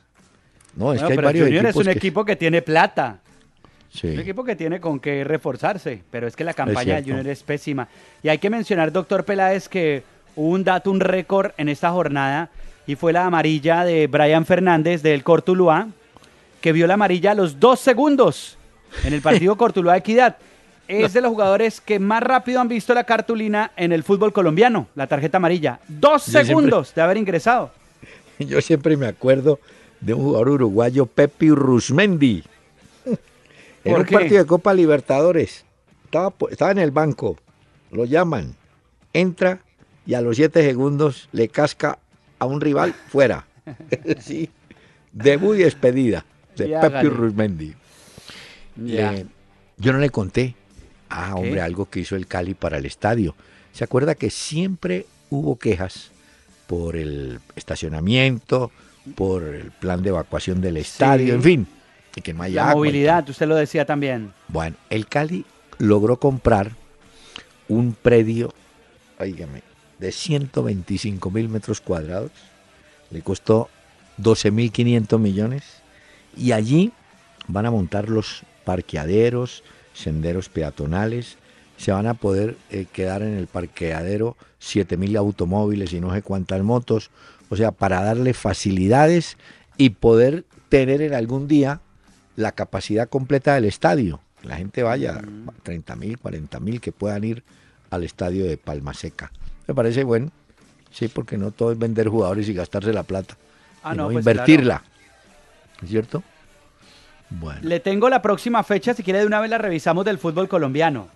[0.76, 2.62] No, es Bueno, que hay pero el varios Junior es un que- equipo que tiene
[2.62, 3.18] plata.
[3.92, 4.08] Sí.
[4.08, 7.10] Un equipo que tiene con qué reforzarse, pero es que la campaña del cierto.
[7.18, 7.88] Junior es pésima.
[8.22, 10.04] Y hay que mencionar, doctor Peláez, que
[10.36, 12.50] hubo un dato, un récord en esta jornada,
[12.86, 15.88] y fue la amarilla de Brian Fernández del Cortuluá,
[16.62, 18.58] que vio la amarilla a los dos segundos
[19.04, 20.38] en el partido Cortuluá Equidad.
[20.88, 24.88] Es de los jugadores que más rápido han visto la cartulina en el fútbol colombiano,
[24.96, 25.80] la tarjeta amarilla.
[25.88, 27.72] Dos Yo siempre- segundos de haber ingresado.
[28.40, 29.60] Yo siempre me acuerdo
[30.02, 32.44] de un jugador uruguayo, Pepe Rusmendi.
[33.86, 34.14] En ¿Por un qué?
[34.14, 35.64] partido de Copa Libertadores.
[36.04, 37.38] Estaba, en el banco.
[37.92, 38.54] Lo llaman.
[39.14, 39.62] Entra
[40.06, 41.98] y a los siete segundos le casca
[42.40, 43.48] a un rival fuera.
[44.20, 44.50] sí.
[45.14, 46.26] Debut y despedida
[46.58, 47.10] de Y Pepe hágale.
[47.10, 47.74] Rusmendi.
[48.76, 49.14] Ya.
[49.14, 49.26] Eh,
[49.78, 50.56] yo no le conté.
[51.10, 51.40] Ah, ¿Qué?
[51.40, 53.34] hombre, algo que hizo el Cali para el estadio.
[53.72, 56.12] ¿Se acuerda que siempre hubo quejas
[56.68, 58.72] por el estacionamiento,
[59.16, 61.68] por el plan de evacuación del estadio, en fin,
[62.16, 64.34] y que no haya La agua movilidad, usted lo decía también.
[64.48, 65.46] bueno, el Cali
[65.78, 66.72] logró comprar
[67.68, 68.54] un predio,
[69.20, 69.62] oígame,
[70.00, 72.32] de 125 mil metros cuadrados.
[73.12, 73.70] Le costó
[74.22, 75.64] 12.500 millones.
[76.38, 76.92] Y allí
[77.48, 81.38] van a montar los parqueaderos, senderos peatonales.
[81.78, 86.62] Se van a poder eh, quedar en el parqueadero 7.000 automóviles y no sé cuántas
[86.62, 87.10] motos.
[87.50, 89.38] O sea, para darle facilidades
[89.78, 91.82] y poder tener en algún día
[92.36, 94.20] la capacidad completa del estadio.
[94.44, 95.22] La gente vaya,
[95.64, 97.44] 30 mil, 40 mil que puedan ir
[97.90, 99.32] al estadio de Palma Seca.
[99.68, 100.32] Me parece bueno,
[100.92, 103.36] sí, porque no todo es vender jugadores y gastarse la plata.
[103.84, 104.84] Ah, no pues invertirla.
[105.82, 106.24] ¿Es cierto?
[107.32, 110.48] Bueno, Le tengo la próxima fecha, si quiere de una vez la revisamos del fútbol
[110.48, 111.08] colombiano.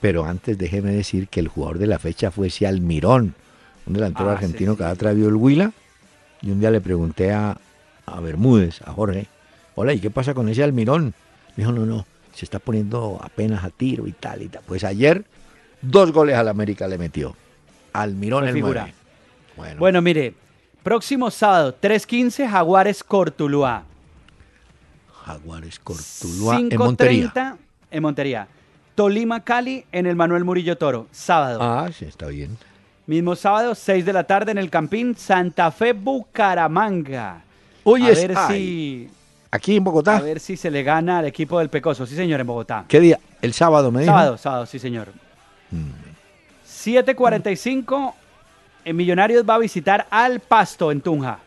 [0.00, 3.34] pero antes déjeme decir que el jugador de la fecha fue ese Almirón,
[3.86, 5.72] un delantero Ah, argentino sí, que ha traído el Huila.
[6.42, 7.56] Y un día le pregunté a,
[8.06, 9.26] a Bermúdez, a Jorge,
[9.74, 11.14] hola, ¿y qué pasa con ese Almirón?
[11.56, 14.62] Me dijo, no, no, se está poniendo apenas a tiro y tal y tal.
[14.66, 15.24] Pues ayer,
[15.80, 17.34] dos goles al América le metió.
[17.92, 18.88] Almirón el figura.
[19.56, 20.34] Bueno, Bueno, mire,
[20.82, 23.84] próximo sábado, 3.15, Jaguares Cortuluá.
[25.24, 27.32] Jaguares Cortuluá en Montería.
[27.34, 27.56] 5.30
[27.90, 28.48] en Montería.
[28.94, 31.58] Tolima Cali en el Manuel Murillo Toro, sábado.
[31.62, 32.56] Ah, sí, está bien.
[33.06, 37.42] Mismo sábado, 6 de la tarde en el Campín, Santa Fe Bucaramanga.
[37.84, 39.10] Oye, a es- ver ay, si
[39.50, 40.16] aquí en Bogotá.
[40.16, 42.06] a ver si se le gana al equipo del Pecoso.
[42.06, 42.84] Sí, señor, en Bogotá.
[42.88, 43.18] ¿Qué día?
[43.42, 44.12] El sábado me dijo.
[44.12, 45.08] Sábado, sábado, sí, señor.
[45.70, 45.90] Mm.
[46.66, 48.14] 7.45,
[48.84, 51.38] en Millonarios va a visitar al Pasto en Tunja.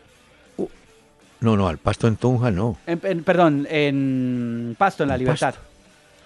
[1.40, 2.76] No, no, al Pasto en Tunja no.
[2.86, 5.54] En- en- perdón, en Pasto, en la Libertad.
[5.54, 5.60] Pasto.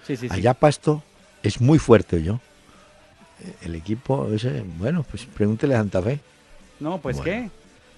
[0.06, 0.34] Sí, sí, sí.
[0.34, 1.02] Allá Pasto
[1.42, 2.40] es muy fuerte, yo.
[3.62, 6.20] El equipo ese, bueno, pues pregúntele a Santa Fe.
[6.80, 7.30] No, pues Bueno.
[7.30, 7.50] qué.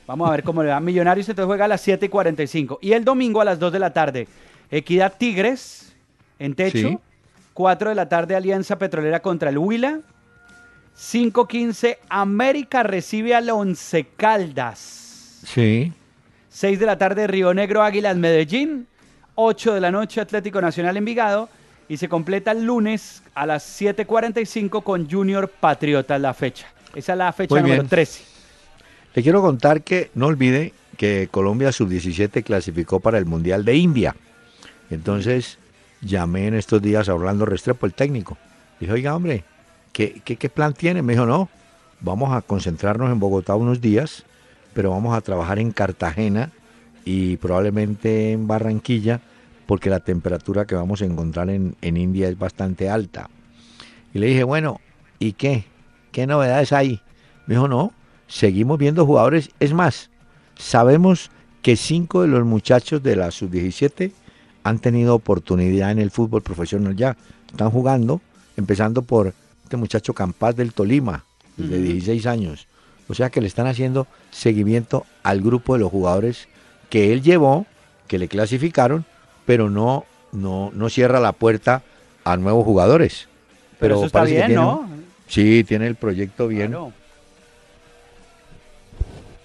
[0.06, 0.80] Vamos a ver cómo le va.
[0.80, 2.78] Millonarios entonces juega a las 7 y 45.
[2.82, 4.28] Y el domingo a las 2 de la tarde,
[4.70, 5.94] Equidad Tigres
[6.38, 6.88] en techo.
[6.88, 6.98] Sí.
[7.54, 10.00] 4 de la tarde, Alianza Petrolera contra el Huila.
[10.96, 15.40] 5.15, América recibe al Once Caldas.
[15.46, 15.92] Sí.
[16.50, 18.86] 6 de la tarde, Río Negro Águilas Medellín.
[19.34, 21.48] 8 de la noche, Atlético Nacional Envigado.
[21.88, 26.66] Y se completa el lunes a las 7.45 con Junior Patriota la fecha.
[26.94, 27.88] Esa es la fecha Muy número bien.
[27.88, 28.22] 13.
[29.14, 34.16] Le quiero contar que no olvide que Colombia sub-17 clasificó para el Mundial de India.
[34.90, 35.58] Entonces
[36.00, 38.38] llamé en estos días a Orlando Restrepo, el técnico.
[38.80, 39.44] Dije, oiga, hombre,
[39.92, 41.02] ¿qué, qué, qué plan tiene?
[41.02, 41.48] Me dijo, no,
[42.00, 44.24] vamos a concentrarnos en Bogotá unos días,
[44.72, 46.50] pero vamos a trabajar en Cartagena
[47.04, 49.20] y probablemente en Barranquilla,
[49.66, 53.30] porque la temperatura que vamos a encontrar en, en India es bastante alta.
[54.12, 54.80] Y le dije, bueno,
[55.18, 55.64] ¿y qué?
[56.12, 57.00] ¿Qué novedades hay?
[57.46, 57.92] Me dijo, no,
[58.28, 59.50] seguimos viendo jugadores.
[59.60, 60.10] Es más,
[60.56, 61.30] sabemos
[61.62, 64.12] que cinco de los muchachos de la sub-17
[64.62, 67.16] han tenido oportunidad en el fútbol profesional ya.
[67.50, 68.20] Están jugando,
[68.56, 71.24] empezando por este muchacho Campas del Tolima,
[71.58, 71.84] el de Ujú.
[71.84, 72.66] 16 años.
[73.08, 76.48] O sea que le están haciendo seguimiento al grupo de los jugadores
[76.88, 77.66] que él llevó,
[78.08, 79.04] que le clasificaron,
[79.46, 81.82] pero no, no, no cierra la puerta
[82.24, 83.28] a nuevos jugadores.
[83.78, 84.88] Pero, eso está parece que bien, tiene ¿no?
[85.28, 86.68] Sí, tiene el proyecto bien.
[86.68, 86.92] Claro.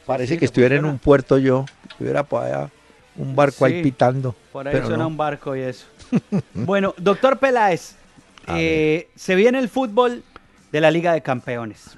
[0.05, 2.69] Parece sí, que que estuviera en un puerto yo, estuviera por allá
[3.15, 4.33] un barco ahí pitando.
[4.51, 5.09] Por ahí pero suena no.
[5.09, 5.85] un barco y eso.
[6.53, 7.95] bueno, doctor Peláez,
[8.47, 10.23] eh, se viene el fútbol
[10.71, 11.97] de la Liga de Campeones.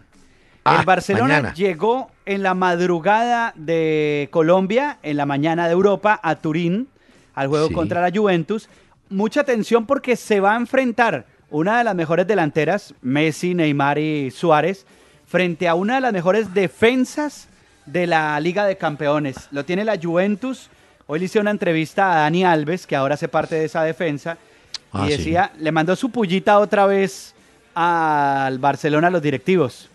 [0.64, 1.54] Ah, el Barcelona mañana.
[1.54, 6.88] llegó en la madrugada de Colombia, en la mañana de Europa, a Turín,
[7.36, 7.74] al juego Sí.
[7.74, 8.67] contra la Juventus.
[9.10, 14.32] Mucha atención porque se va a enfrentar una de las mejores delanteras, Messi, Neymar y
[14.32, 14.86] Suárez,
[15.28, 17.48] frente a una de las mejores defensas
[17.86, 19.48] de la Liga de Campeones.
[19.52, 20.70] Lo tiene la Juventus.
[21.08, 24.38] Hoy le hice una entrevista a Dani Alves, que ahora hace parte de esa defensa,
[24.94, 25.17] Ah, y sí.
[25.17, 27.34] decía, le mandó su pullita otra vez
[27.76, 29.89] al Barcelona a los directivos.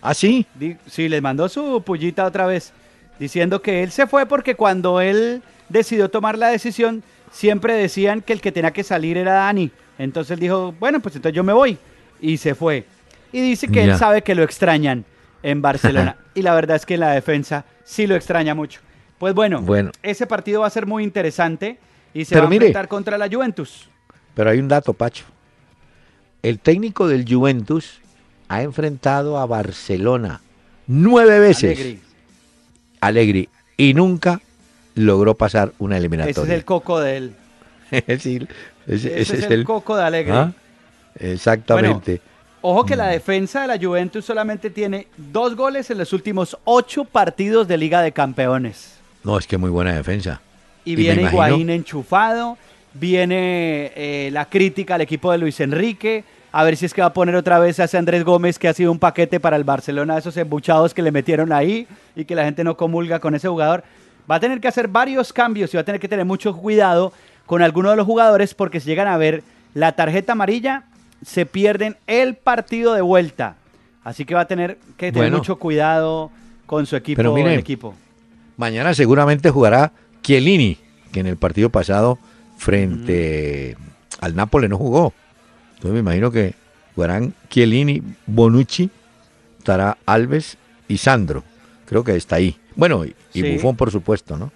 [0.00, 0.46] ¿Ah, sí?
[0.86, 2.72] Sí, les mandó su pullita otra vez,
[3.18, 8.32] diciendo que él se fue porque cuando él decidió tomar la decisión, siempre decían que
[8.32, 9.70] el que tenía que salir era Dani.
[9.98, 11.78] Entonces él dijo, bueno, pues entonces yo me voy.
[12.20, 12.84] Y se fue.
[13.32, 15.04] Y dice que él sabe que lo extrañan
[15.42, 16.16] en Barcelona.
[16.34, 18.80] y la verdad es que la defensa sí lo extraña mucho.
[19.18, 19.90] Pues bueno, Bueno.
[20.02, 21.78] ese partido va a ser muy interesante
[22.14, 22.66] y se Pero va a mire.
[22.66, 23.88] enfrentar contra la Juventus.
[24.34, 25.24] Pero hay un dato, Pacho.
[26.42, 28.00] El técnico del Juventus
[28.48, 30.40] ha enfrentado a Barcelona
[30.86, 31.78] nueve veces.
[31.78, 32.00] Allegri.
[33.00, 33.48] Alegri.
[33.76, 34.40] Y nunca
[34.94, 36.52] logró pasar una Ese eliminatoria.
[36.52, 37.32] es el coco de él.
[38.18, 38.46] Sí,
[38.86, 40.32] ese, Ese, es, el, coco de Alegre.
[40.32, 40.52] ¿Ah?
[41.18, 42.20] Exactamente.
[42.62, 43.10] Ojo que la Mm.
[43.12, 48.00] defensa de la Juventus solamente tiene dos goles en los últimos ocho partidos de Liga
[48.02, 48.94] de Campeones.
[49.24, 50.40] No, es que muy buena defensa.
[50.84, 52.56] Y, viene Higuaín enchufado,
[52.94, 57.08] viene eh, la crítica al equipo de Luis Enrique, a ver si es que va
[57.08, 59.64] a poner otra vez a ese Andrés Gómez que ha sido un paquete para el
[59.64, 61.86] Barcelona, esos embuchados que le metieron ahí
[62.16, 63.84] y que la gente no comulga con ese jugador.
[64.30, 67.12] Va a tener que hacer varios cambios y va a tener que tener mucho cuidado
[67.46, 69.42] con algunos de los jugadores porque si llegan a ver
[69.74, 70.84] la tarjeta amarilla,
[71.24, 73.56] se pierden el partido de vuelta.
[74.04, 75.38] Así que va a tener que tener Bueno.
[75.38, 76.30] mucho cuidado
[76.66, 77.18] con su equipo.
[77.18, 77.94] Pero el equipo.
[78.56, 79.92] Mañana seguramente jugará
[80.22, 80.78] Chiellini,
[81.12, 82.18] que en el partido pasado
[82.56, 83.76] frente
[84.20, 85.12] al Nápoles no jugó.
[85.74, 86.54] Entonces me imagino que
[86.94, 88.90] jugarán Chiellini, Bonucci,
[89.58, 90.56] estará Alves
[90.88, 91.42] y Sandro.
[91.86, 92.56] Creo que está ahí.
[92.76, 93.04] Bueno,
[93.34, 93.42] y.
[93.54, 94.52] Buffon, por supuesto, ¿no?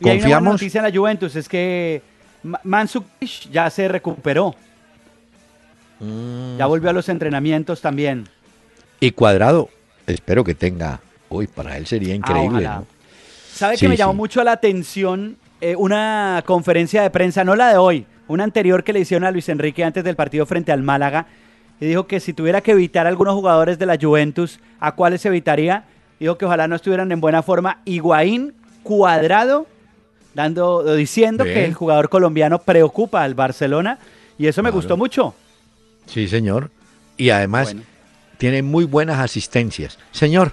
[0.00, 0.52] Y hay una buena Confiamos.
[0.54, 2.02] noticia en la Juventus, es que
[2.42, 4.54] Ma- Mandzukic ya se recuperó.
[6.00, 6.56] Mm.
[6.58, 8.26] Ya volvió a los entrenamientos también.
[9.00, 9.68] Y Cuadrado,
[10.06, 11.00] espero que tenga.
[11.28, 12.48] Uy, para él sería increíble.
[12.66, 12.76] ojalá.
[12.80, 12.86] ¿no?
[13.52, 14.16] ¿Sabe Sí, que me llamó sí.
[14.16, 18.92] mucho la atención eh, una conferencia de prensa, no la de hoy, una anterior que
[18.94, 21.26] le hicieron a Luis Enrique antes del partido frente al Málaga?
[21.80, 25.24] Y dijo que si tuviera que evitar a algunos jugadores de la Juventus, ¿a cuáles
[25.26, 25.84] evitaría?
[26.20, 27.80] Dijo que ojalá no estuvieran en buena forma.
[27.86, 28.52] Higuaín,
[28.82, 29.66] Cuadrado,
[30.34, 31.54] dando, diciendo Bien.
[31.54, 33.98] que el jugador colombiano preocupa al Barcelona.
[34.38, 35.34] Y eso me gustó mucho.
[36.06, 36.70] Sí, señor.
[37.16, 37.82] Y además Bueno.
[38.38, 39.98] tiene muy buenas asistencias.
[40.12, 40.52] Señor,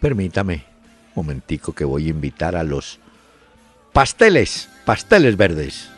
[0.00, 0.64] permítame
[1.14, 2.98] un momentico que voy a invitar a los
[3.92, 5.88] pasteles, pasteles verdes.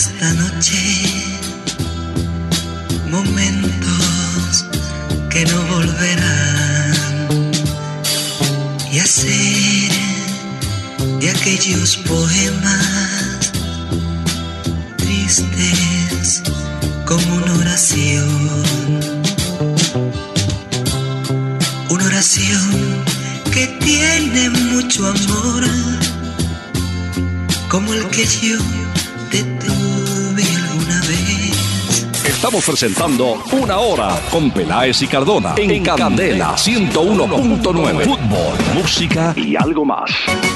[0.00, 0.78] Esta noche
[3.10, 4.64] momentos
[5.28, 7.50] que no volverán
[8.90, 9.92] y hacer
[11.20, 13.52] de aquellos poemas
[14.96, 16.42] tristes
[17.04, 18.62] como una oración.
[21.90, 23.04] Una oración
[23.52, 25.64] que tiene mucho amor
[27.68, 28.56] como el que yo
[29.30, 29.79] te vez.
[32.40, 38.04] Estamos presentando Una Hora con Peláez y Cardona en Candela 101.9.
[38.04, 40.10] Fútbol, música y algo más.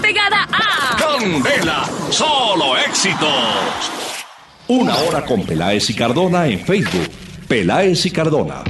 [0.00, 0.96] pegada a...
[0.96, 3.90] Candela, solo éxitos.
[4.68, 7.08] Una hora con Peláez y Cardona en Facebook.
[7.48, 8.62] Peláez y Cardona.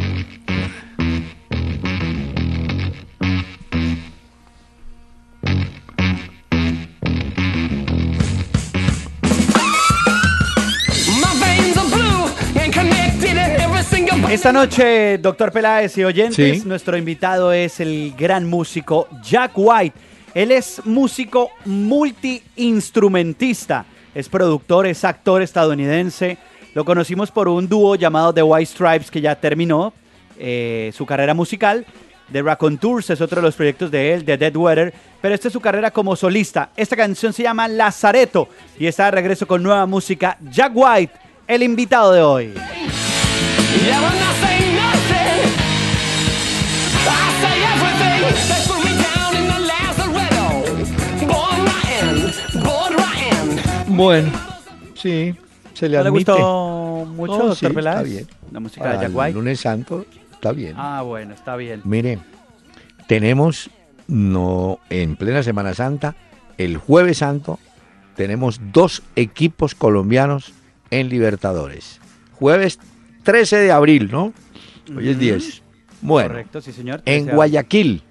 [14.30, 16.68] Esta noche, doctor Peláez y oyentes, Sí.
[16.68, 19.96] nuestro invitado es el gran músico Jack White.
[20.36, 26.36] Él es músico multiinstrumentista, es productor, es actor estadounidense.
[26.74, 29.94] Lo conocimos por un dúo llamado The White Stripes que ya terminó
[30.38, 31.86] eh, su carrera musical.
[32.30, 32.44] The
[32.78, 35.60] Tours es otro de los proyectos de él, The Dead Weather, pero esta es su
[35.60, 36.68] carrera como solista.
[36.76, 40.36] Esta canción se llama Lazareto y está de regreso con nueva música.
[40.50, 41.14] Jack White,
[41.48, 42.52] el invitado de hoy.
[53.96, 54.32] Bueno,
[54.94, 55.34] sí,
[55.74, 56.32] se le ¿No le admite.
[56.32, 57.96] gustó mucho, No, doctor sí, Peláez?
[57.96, 58.26] Está bien.
[58.52, 59.32] La música Para de Jack el White.
[59.32, 60.74] lunes santo está bien.
[60.76, 61.80] Ah, bueno, está bien.
[61.84, 62.18] Mire,
[63.06, 63.70] tenemos
[64.08, 66.14] no en plena Semana Santa,
[66.58, 67.58] el jueves santo,
[68.14, 70.52] tenemos dos equipos colombianos
[70.90, 72.00] en Libertadores.
[72.32, 72.78] Jueves
[73.24, 74.32] 13 de abril, ¿no?
[74.96, 75.20] Hoy es Ujú.
[75.24, 75.62] 10.
[76.02, 77.02] Bueno, Correcto, sí, señor.
[77.06, 78.02] en Guayaquil,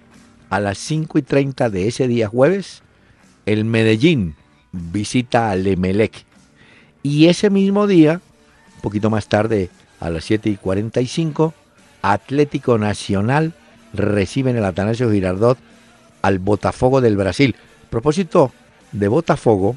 [0.49, 2.81] a las 5 y 30 de ese día jueves,
[3.45, 4.35] el Medellín
[4.75, 6.23] visita al Emelec.
[7.03, 8.21] Y ese mismo día,
[8.75, 9.69] un poquito más tarde,
[9.99, 11.53] a las 7 y 45,
[12.01, 13.53] Atlético Nacional
[13.93, 15.57] recibe en el Atanasio Girardot
[16.21, 17.55] al Botafogo del Brasil.
[17.89, 18.51] Propósito
[18.91, 19.75] de Botafogo,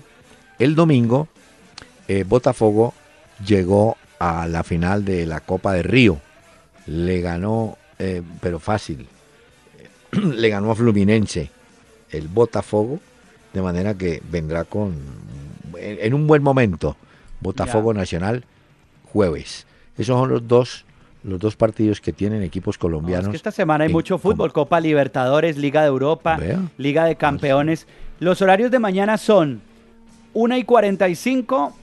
[0.59, 1.29] el domingo,
[2.09, 2.95] eh, Botafogo
[3.47, 6.21] llegó a la final de la Copa de Río.
[6.87, 9.07] Le ganó, eh, pero fácil,
[10.13, 11.51] le ganó a Fluminense
[12.11, 13.01] el Botafogo,
[13.53, 14.97] de manera que vendrá con
[15.79, 16.97] en, un buen momento
[17.41, 18.45] Botafogo Nacional
[19.13, 19.67] jueves.
[19.97, 20.85] Esos son los dos
[21.25, 23.27] los dos partidos que tienen equipos No, colombianos.
[23.27, 26.61] es que esta semana hay en- mucho fútbol, Copa Libertadores, Liga de Europa, Vea.
[26.79, 27.87] Liga de Campeones.
[28.21, 29.61] Los horarios de mañana son
[30.33, 31.75] 1 y 45,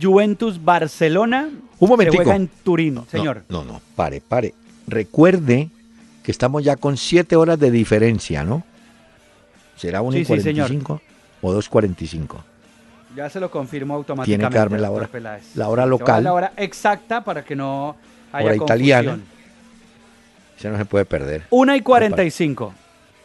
[0.00, 1.50] Juventus Barcelona.
[1.80, 2.22] Un momentico.
[2.22, 3.42] Se juega en Turín, No, señor.
[3.48, 4.54] No, no, pare, pare.
[4.86, 5.70] Recuerde
[6.22, 8.64] que estamos ya con siete horas de diferencia, ¿no?
[9.76, 10.70] ¿Será 1 y Sí, sí, señor.
[11.44, 12.36] 45 o 2.45?
[13.16, 14.38] Ya se lo confirmo automáticamente.
[14.38, 15.08] Tiene que darme la hora,
[15.54, 17.94] la hora local, La hora exacta para que no
[18.32, 19.18] haya Hora italiana.
[20.58, 21.42] se no se puede perder.
[21.50, 22.74] 1 y 45.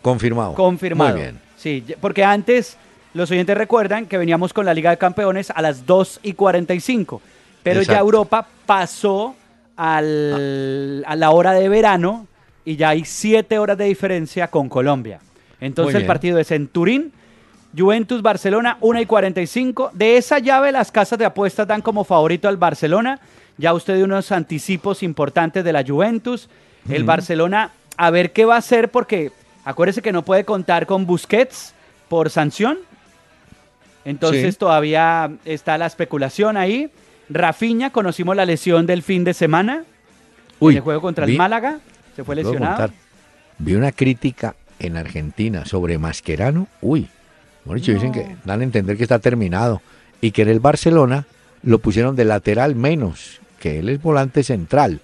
[0.02, 0.54] Confirmado.
[0.54, 1.12] Confirmado.
[1.14, 1.40] Muy bien.
[1.58, 2.78] Sí, porque antes
[3.14, 7.22] los oyentes recuerdan que veníamos con la Liga de Campeones a las 2 y 45,
[7.64, 7.98] pero ya.
[8.00, 9.36] Europa pasó
[9.76, 12.28] al- a la hora de verano
[12.64, 15.20] y ya hay 7 horas de diferencia con Colombia.
[15.60, 17.12] Entonces el partido es en Turín,
[17.78, 19.92] Juventus Barcelona 1 y 45.
[19.94, 23.20] De esa llave las casas de apuestas dan como favorito al Barcelona.
[23.58, 26.50] Ya usted dio unos anticipos importantes de la Juventus.
[26.90, 29.32] El Barcelona, a ver qué va a hacer porque
[29.66, 31.74] acuérdese que no puede contar con Busquets
[32.08, 32.80] por sanción.
[34.06, 34.60] Entonces Sí.
[34.60, 36.90] todavía está la especulación ahí.
[37.30, 39.84] Rafinha, conocimos la lesión del fin de semana.
[40.62, 41.80] en el juego contra el Málaga.
[42.16, 42.90] Se fue lesionado.
[43.60, 46.68] vi una crítica en Argentina sobre Mascherano.
[46.82, 47.08] Uy,
[47.66, 49.82] bueno, dicen que dan a entender que está terminado
[50.22, 51.26] y que en el Barcelona
[51.64, 55.02] lo pusieron de lateral menos, que él es volante central,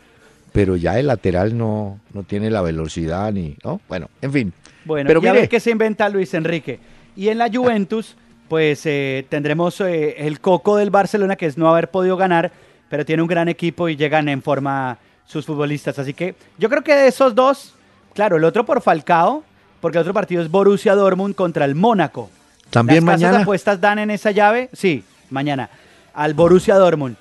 [0.51, 3.81] pero ya el lateral no, no tiene la velocidad ni, ¿no?
[3.87, 4.53] Bueno, en fin.
[4.85, 6.79] Bueno, pero y a mire, ver qué se inventa Luis Enrique.
[7.15, 8.15] Y en la Juventus,
[8.47, 12.51] pues eh, tendremos eh, el coco del Barcelona, que es no haber podido ganar,
[12.89, 15.99] pero tiene un gran equipo y llegan en forma sus futbolistas.
[15.99, 17.73] Así que yo creo que de esos dos,
[18.13, 19.43] claro, el otro por Falcao,
[19.81, 22.29] porque el otro partido es Borussia Dortmund contra el Mónaco.
[22.69, 23.43] También Las casas de mañana.
[23.43, 25.69] apuestas dan en esa llave, sí, mañana,
[26.13, 27.15] al Borussia Dortmund.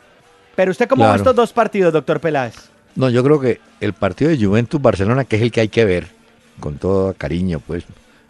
[0.56, 1.18] Pero usted cómo ve Claro.
[1.22, 2.54] estos dos partidos, doctor Peláez.
[2.96, 6.06] No, yo creo que el partido de Juventus-Barcelona, que es el que hay que ver,
[6.60, 7.84] con todo cariño, pues,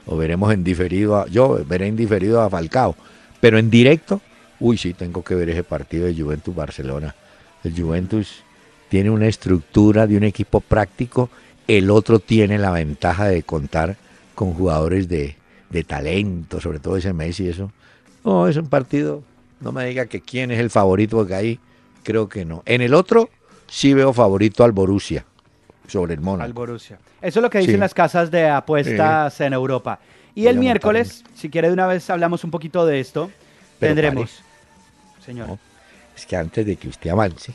[0.07, 2.97] o veremos en diferido, a, yo veré en diferido a Falcao,
[3.41, 4.23] pero en directo,
[4.61, 7.15] uy, sí, tengo que ver ese partido de Juventus-Barcelona.
[7.63, 8.43] El Juventus
[8.89, 11.29] tiene una estructura de un equipo práctico,
[11.69, 13.97] el otro tiene la ventaja de contar
[14.35, 15.37] con jugadores de,
[15.75, 17.71] de talento, sobre todo ese Messi, eso.
[18.25, 19.23] No, es un partido,
[19.61, 21.61] no me diga que quién es el favorito, porque ahí
[22.05, 22.63] creo que no.
[22.65, 23.29] En el otro
[23.67, 25.25] sí veo favorito al Borussia
[25.89, 26.45] sobre el Mónaco.
[26.45, 26.99] Al Borussia.
[27.21, 27.81] Eso es lo que dicen Sí.
[27.81, 29.99] las casas de apuestas en Europa.
[30.37, 33.31] Y Voy el miércoles, si quiere de una vez hablamos un poquito de esto,
[33.81, 34.43] Pero tendremos.
[35.27, 35.49] Señor.
[35.49, 35.59] No,
[36.17, 37.53] Es que antes de que usted avance,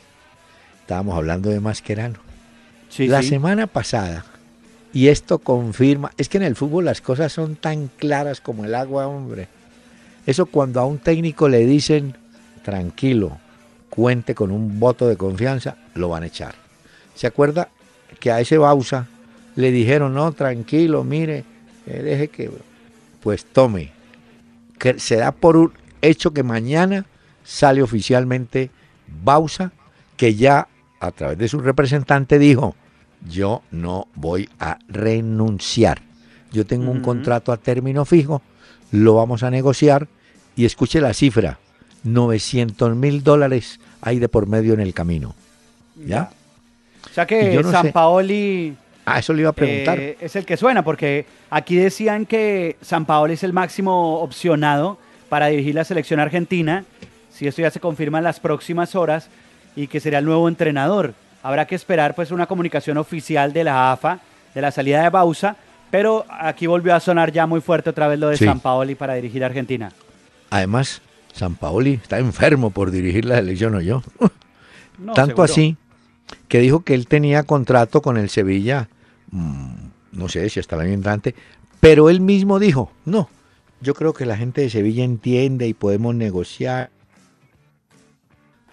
[0.82, 2.18] estábamos hablando de Mascherano.
[2.90, 4.24] Sí, la semana pasada,
[4.92, 8.74] y esto confirma, es que en el fútbol las cosas son tan claras como el
[8.74, 9.48] agua, hombre.
[10.26, 12.16] Eso cuando a un técnico le dicen,
[12.64, 13.38] tranquilo,
[13.88, 16.54] cuente con un voto de confianza, lo van a echar.
[17.14, 17.68] ¿Se acuerda
[18.18, 19.06] que a ese Bausa
[19.56, 21.44] le dijeron, no, tranquilo, mire,
[21.86, 22.50] eh, deje que...
[23.20, 23.92] Pues tome,
[24.78, 27.04] que se da por un hecho que mañana
[27.44, 28.70] sale oficialmente
[29.22, 29.72] Bausa,
[30.16, 30.68] que ya
[31.00, 32.74] a través de su representante dijo,
[33.28, 36.00] yo no voy a renunciar.
[36.52, 38.42] Yo tengo un contrato a término fijo,
[38.90, 40.08] lo vamos a negociar
[40.56, 41.58] y escuche la cifra,
[42.04, 45.34] 900 mil dólares hay de por medio en el camino.
[46.04, 46.30] ¿Ya?
[47.10, 47.92] O sea que yo no San sé.
[47.92, 49.98] Paoli Ah, eso le iba a preguntar.
[49.98, 54.98] eh, es el que suena, porque aquí decían que San Paoli es el máximo opcionado
[55.28, 56.84] para dirigir la selección argentina,
[57.32, 59.28] si esto ya se confirma en las próximas horas,
[59.74, 61.14] y que será el nuevo entrenador.
[61.42, 64.20] Habrá que esperar pues una comunicación oficial de la AFA,
[64.54, 65.56] de la salida de Bausa,
[65.90, 68.44] pero aquí volvió a sonar ya muy fuerte otra vez lo de Sí.
[68.44, 69.90] San Paoli para dirigir a Argentina.
[70.50, 71.00] Además,
[71.32, 74.02] San Paoli está enfermo por dirigir la selección, ¿o yo?
[74.98, 75.44] No, Tanto seguro.
[75.44, 75.76] así
[76.48, 78.90] que dijo que él tenía contrato con el Sevilla,
[79.30, 79.72] mm,
[80.12, 81.34] no sé si hasta el año entrante,
[81.80, 83.30] pero él mismo dijo, no,
[83.80, 86.90] yo creo que la gente de Sevilla entiende y podemos negociar.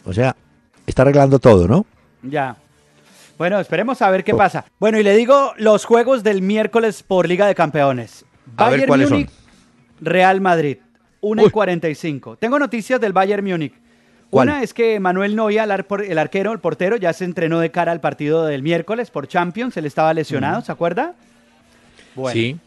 [0.03, 0.35] O sea,
[0.85, 1.85] está arreglando todo, ¿no?
[2.23, 2.55] Ya.
[3.37, 4.65] Bueno, esperemos a ver qué pasa.
[4.79, 8.25] Bueno, y le digo los juegos del miércoles por Liga de Campeones.
[8.57, 9.17] A ver, Bayern ¿cuáles son?
[9.19, 9.31] Múnich,
[10.01, 10.77] Real Madrid,
[11.21, 11.51] 1 y Uy.
[11.51, 12.37] 45.
[12.37, 13.73] Tengo noticias del Bayern Múnich.
[14.29, 14.49] ¿Cuál?
[14.49, 17.71] Una es que Manuel Noya, el, ar- el arquero, el portero, ya se entrenó de
[17.71, 19.77] cara al partido del miércoles por Champions.
[19.77, 21.13] Él estaba lesionado, ¿se acuerda?
[22.15, 22.33] Bueno.
[22.33, 22.57] Sí.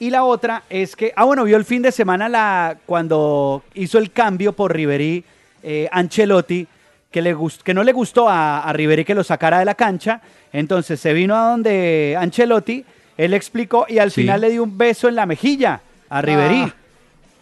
[0.00, 3.98] Y la otra es que, ah, bueno, vio el fin de semana la, cuando hizo
[3.98, 5.24] el cambio por Riverí,
[5.62, 6.66] eh, Ancelotti,
[7.12, 9.74] que, le gust- que no le gustó a, a Riverí que lo sacara de la
[9.76, 10.20] cancha.
[10.52, 12.84] Entonces se vino a donde Ancelotti,
[13.16, 14.22] él explicó y al Sí.
[14.22, 16.62] final le dio un beso en la mejilla a Riverí.
[16.66, 16.74] Ah.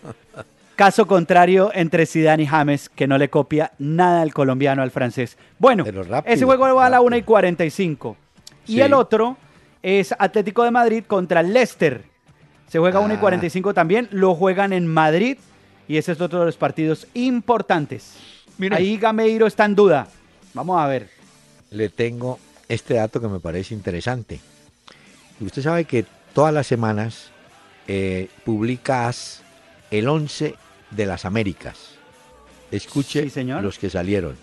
[0.76, 5.36] Caso contrario entre Zidane y James, que no le copia nada al colombiano al francés.
[5.58, 7.06] Bueno, rápido, ese juego va a la rápido.
[7.08, 8.16] 1 y 45.
[8.66, 9.36] Y el otro
[9.82, 12.02] es Atlético de Madrid contra Leicester.
[12.68, 13.20] Se juega 1 y Ah.
[13.20, 14.08] 45 también.
[14.10, 15.36] Lo juegan en Madrid.
[15.86, 18.16] Y ese es otro de los partidos importantes.
[18.60, 18.76] Mire.
[18.76, 20.06] Ahí Gameiro está en duda.
[20.54, 21.08] Vamos a ver.
[21.70, 22.38] le tengo
[22.68, 24.38] este dato que me parece interesante.
[25.40, 26.04] Usted sabe que
[26.34, 27.30] todas las semanas
[27.88, 29.42] eh, publicas
[29.90, 30.54] el 11
[30.90, 31.78] de las Américas.
[32.70, 33.62] Escuche Sí, señor.
[33.62, 34.36] los que salieron.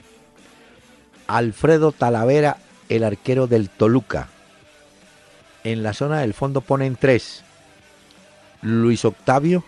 [1.28, 2.58] Alfredo Talavera,
[2.90, 4.30] el arquero del Toluca.
[5.64, 7.44] En la zona del fondo ponen tres.
[8.62, 9.64] Luis Octavio,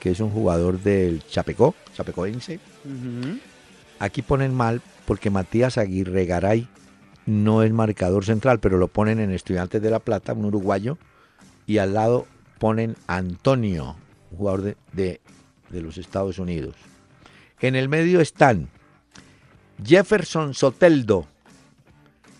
[0.00, 2.58] que es un jugador del Chapecó, chapecoense.
[2.84, 3.38] Ujú.
[4.02, 6.66] Aquí ponen mal porque Matías Aguirre Garay
[7.24, 10.98] no es marcador central, pero lo ponen en Estudiantes de La Plata, un uruguayo,
[11.68, 12.26] y al lado
[12.58, 13.94] ponen Antonio,
[14.32, 15.20] un jugador de, de-
[15.70, 16.74] de los Estados Unidos.
[17.60, 18.68] En el medio están
[19.84, 21.26] Jefferson Soteldo,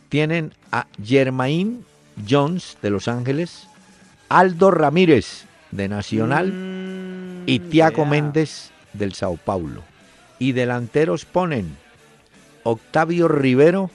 [0.08, 1.84] tienen a Germain
[2.28, 3.68] Jones de Los Ángeles,
[4.28, 8.10] Aldo Ramírez de Nacional, Mm, y Tiago vea.
[8.10, 9.82] Méndez del Sao Paulo.
[10.42, 11.76] Y delanteros ponen
[12.64, 13.92] Octavio Rivero,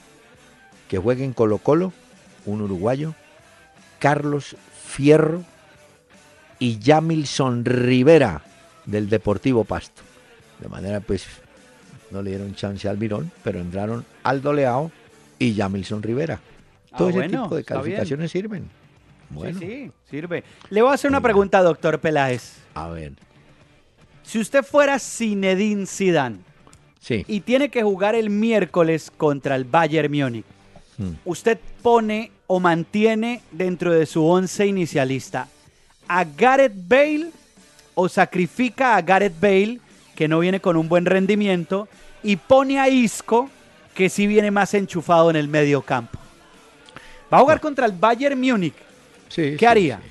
[0.88, 1.92] que juega en Colo Colo,
[2.46, 3.14] un uruguayo,
[3.98, 5.44] Carlos Fierro
[6.58, 8.40] y Yamilson Rivera
[8.86, 10.00] del Deportivo Pasto.
[10.60, 11.26] De manera pues
[12.10, 14.90] no le dieron chance al Mirón, pero entraron Aldo Leao
[15.38, 16.40] y Yamilson Rivera.
[16.96, 18.70] Todo Ah, ese bueno, tipo de calificaciones sirven.
[19.28, 20.44] Bueno, Sí, sí, sirve.
[20.70, 22.54] Le voy a hacer una pregunta, doctor Peláez.
[22.74, 23.12] a ver.
[24.28, 26.36] Si usted fuera Zinedine Zidane
[27.00, 27.24] Sí.
[27.26, 30.44] y tiene que jugar el miércoles contra el Bayern Múnich,
[30.98, 31.12] Mm.
[31.24, 35.48] ¿usted pone o mantiene dentro de su once inicialista
[36.08, 37.30] a Gareth Bale
[37.94, 39.80] o sacrifica a Gareth Bale,
[40.14, 41.88] que no viene con un buen rendimiento,
[42.22, 43.48] y pone a Isco,
[43.94, 46.18] que sí viene más enchufado en el medio campo?
[47.32, 48.74] Va a jugar contra el Bayern Múnich.
[49.28, 50.00] Sí, ¿Qué haría?
[50.02, 50.10] sí.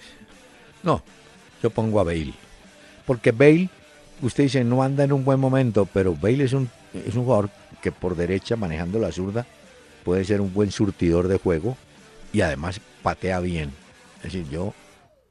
[0.84, 1.03] No,
[1.61, 2.34] yo pongo a Bale.
[3.05, 3.70] Porque Bale,
[4.22, 7.49] usted dice, no anda en un buen momento, pero Bale es un, es un jugador
[7.82, 9.45] que por derecha, manejando la zurda,
[10.03, 11.78] puede ser un buen surtidor de juego
[12.34, 13.72] y además patea bien.
[14.18, 14.74] Es decir, yo,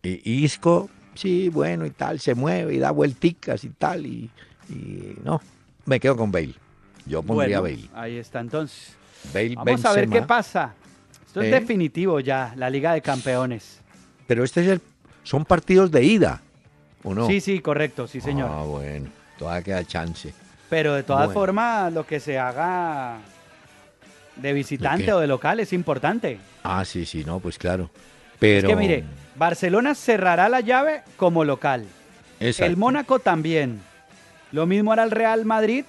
[0.03, 4.31] y, y Isco, sí, bueno y tal, se mueve y da vuelticas y tal, y,
[4.69, 5.41] y no,
[5.85, 6.55] me quedo con Bale.
[7.07, 7.91] Yo pondría Bueno, Bale.
[7.95, 8.95] ahí está entonces.
[9.33, 10.75] Bale Vamos a ver qué pasa.
[11.27, 11.61] Esto es ¿Eh?
[11.61, 13.81] definitivo ya, la Liga de Campeones.
[14.27, 14.81] Pero este es el,
[15.23, 16.43] son partidos de ida,
[17.07, 17.27] ¿o no?
[17.27, 18.51] Sí, sí, correcto, sí, señor.
[18.53, 20.35] Ah, bueno, todavía queda chance.
[20.69, 21.41] Pero de todas bueno.
[21.41, 23.19] formas, lo que se haga
[24.35, 26.39] de visitante o de local es importante.
[26.65, 27.89] Ah, sí, sí, no, pues claro.
[28.39, 28.69] Pero.
[28.69, 29.05] Es que mire,
[29.37, 31.87] Barcelona cerrará la llave como local.
[32.41, 32.71] Exacto.
[32.71, 33.81] El Mónaco también.
[34.53, 35.85] Lo mismo hará el Real Madrid,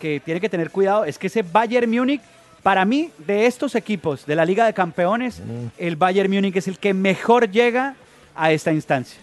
[0.00, 1.04] que tiene que tener cuidado.
[1.04, 2.20] Es que ese Bayern Múnich,
[2.62, 5.66] para mí, de estos equipos de la Liga de Campeones, Mm.
[5.78, 7.94] el Bayern Múnich es el que mejor llega
[8.34, 9.20] a esta instancia.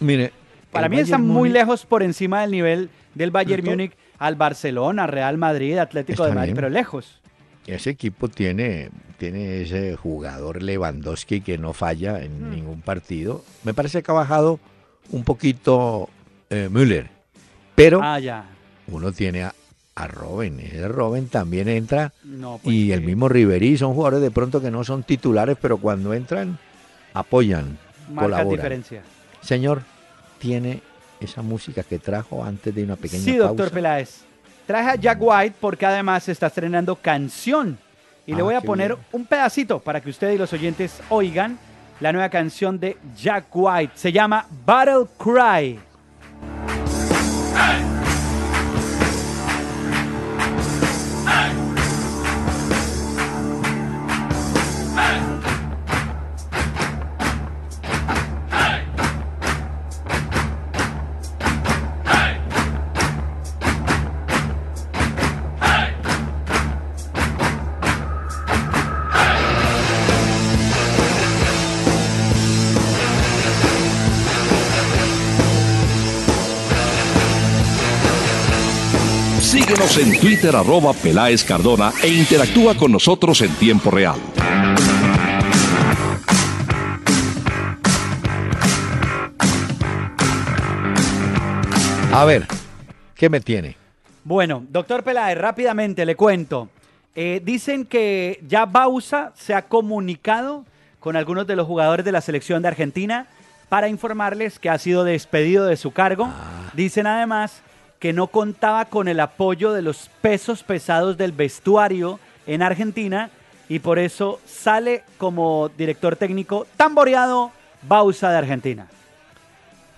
[0.00, 0.32] Mire.
[0.76, 4.34] Para mí está Bayern muy Múnich- lejos por encima del nivel del Bayern Múnich al
[4.36, 6.54] Barcelona, Real Madrid, Atlético de Madrid, bien.
[6.56, 7.20] pero lejos.
[7.66, 12.50] Ese equipo tiene, tiene ese jugador Lewandowski que no falla en Mm.
[12.54, 13.44] ningún partido.
[13.64, 14.60] Me parece que ha bajado
[15.10, 16.08] un poquito
[16.50, 17.08] eh, Müller.
[17.74, 18.44] Pero Ah, ya.
[18.86, 19.54] uno tiene a,
[19.96, 20.60] a Robben.
[20.60, 22.12] Ese Robben también entra.
[22.22, 25.78] No, pues y el mismo Ribery son jugadores de pronto que no son titulares, pero
[25.78, 26.58] cuando entran,
[27.14, 28.50] apoyan, marca colaboran.
[28.56, 29.02] diferencia.
[29.40, 29.82] Señor,
[30.38, 30.80] ¿tiene
[31.20, 33.74] esa música que trajo antes de una pequeña Sí, doctor pausa?
[33.74, 34.20] Peláez.
[34.66, 37.78] Traje a Jack White porque además se está estrenando canción.
[38.26, 39.06] Y le Ah, voy a poner bien.
[39.12, 41.58] un pedacito para que usted y los oyentes oigan
[42.00, 43.92] la nueva canción de Jack White.
[43.94, 45.78] Se llama Battle Cry.
[79.96, 84.16] Síguenos en Twitter arroba Peláez Cardona e interactúa con nosotros en tiempo real.
[92.12, 92.46] A ver,
[93.14, 93.76] ¿qué me tiene?
[94.24, 96.68] Bueno, doctor Peláez, rápidamente le cuento.
[97.14, 100.64] Eh, dicen que ya Bausa se ha comunicado
[101.00, 103.28] con algunos de los jugadores de la selección de Argentina
[103.68, 106.28] para informarles que ha sido despedido de su cargo.
[106.74, 107.62] Dicen además
[107.98, 113.30] que no contaba con el apoyo de los pesos pesados del vestuario en Argentina
[113.68, 117.50] y por eso sale como director técnico tamboreado
[117.82, 118.86] Bausa de Argentina.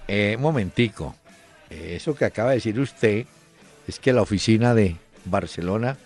[0.07, 1.15] Eh, un momentico.
[1.71, 3.27] Eh, Eso que acaba de decir usted
[3.87, 5.97] es que la oficina de Barcelona,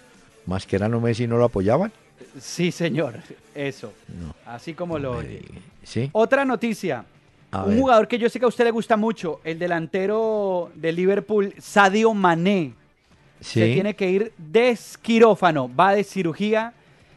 [0.46, 1.92] Mascherano Messi, no lo apoyaban.
[2.40, 3.14] Sí, señor,
[3.54, 3.92] eso.
[4.08, 4.34] No.
[4.46, 5.42] Así como lo oye.
[5.82, 6.08] ¿Sí?
[6.12, 7.04] Otra noticia.
[7.52, 7.78] A un ver.
[7.80, 12.12] jugador que yo sé que a usted le gusta mucho, el delantero de Liverpool, Sadio
[12.14, 12.74] Mané,
[13.40, 16.72] se tiene que ir de quirófano, va de cirugía,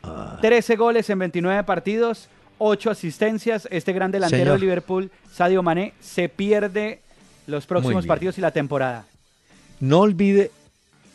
[0.08, 0.38] Ah.
[0.40, 2.30] 13 goles en 29 partidos,
[2.60, 3.68] 8 asistencias.
[3.72, 4.60] Este gran delantero Señor.
[4.60, 7.00] de Liverpool, Sadio Mané, se pierde
[7.48, 9.06] los próximos partidos y la temporada.
[9.80, 10.52] No olvide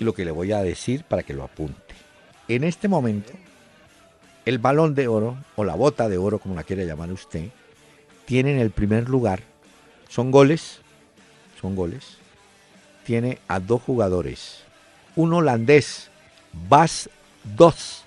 [0.01, 1.95] lo que le voy a decir para que lo apunte.
[2.49, 3.31] En este momento,
[4.45, 7.45] el balón de oro, o la bota de oro, como la quiere llamar usted,
[8.31, 9.43] tiene en el primer lugar,
[10.09, 10.79] son goles,
[11.61, 12.19] son goles,
[13.05, 14.63] tiene a dos jugadores.
[15.17, 16.11] Un holandés,
[16.69, 17.11] Bas
[17.57, 18.05] Dos,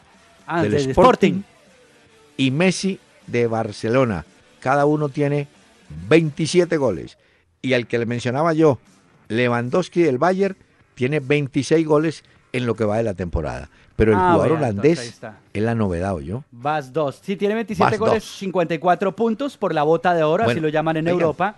[0.48, 1.42] Ah, del del Sporting, Sporting.
[2.38, 4.26] y Messi de Barcelona.
[4.62, 5.50] Cada uno tiene
[6.08, 7.18] 27 goles.
[7.62, 8.80] Y al que le mencionaba yo,
[9.28, 10.56] Lewandowski del Bayern,
[10.96, 13.70] tiene 26 goles en lo que va de la temporada.
[13.96, 15.20] Pero el Ah, jugador holandés
[15.54, 16.44] es la novedad, yo.
[16.52, 17.20] Vas 2.
[17.22, 18.38] Sí, tiene 27 Vas goles, dos.
[18.40, 21.08] 54 puntos por la bota de oro, así Bueno, lo llaman en.
[21.08, 21.56] Europa.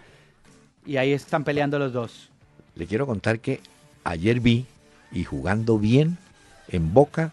[0.86, 2.29] Y ahí están peleando los dos.
[2.75, 3.61] Le quiero contar que
[4.03, 4.65] ayer vi,
[5.11, 6.17] y jugando bien,
[6.67, 7.31] en Boca,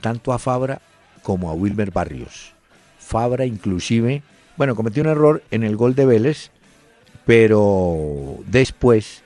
[0.00, 0.80] tanto a Fabra
[1.22, 2.52] como a Wilmer Barrios.
[2.98, 4.22] Fabra inclusive,
[4.56, 6.50] bueno, cometió un error en el gol de Vélez,
[7.26, 9.22] pero después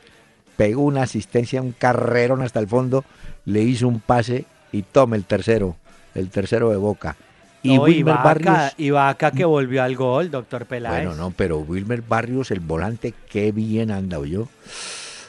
[0.57, 3.05] pegó una asistencia, un carrerón hasta el fondo,
[3.45, 5.77] le hizo un pase y toma el tercero,
[6.15, 7.17] el tercero de Boca.
[7.63, 8.73] Y No, Wilmer Barrios...
[8.77, 11.07] Ibaka que volvió al gol, doctor Peláez.
[11.07, 14.49] Bueno, no, pero Wilmer Barrios, el volante, qué bien anda, yo.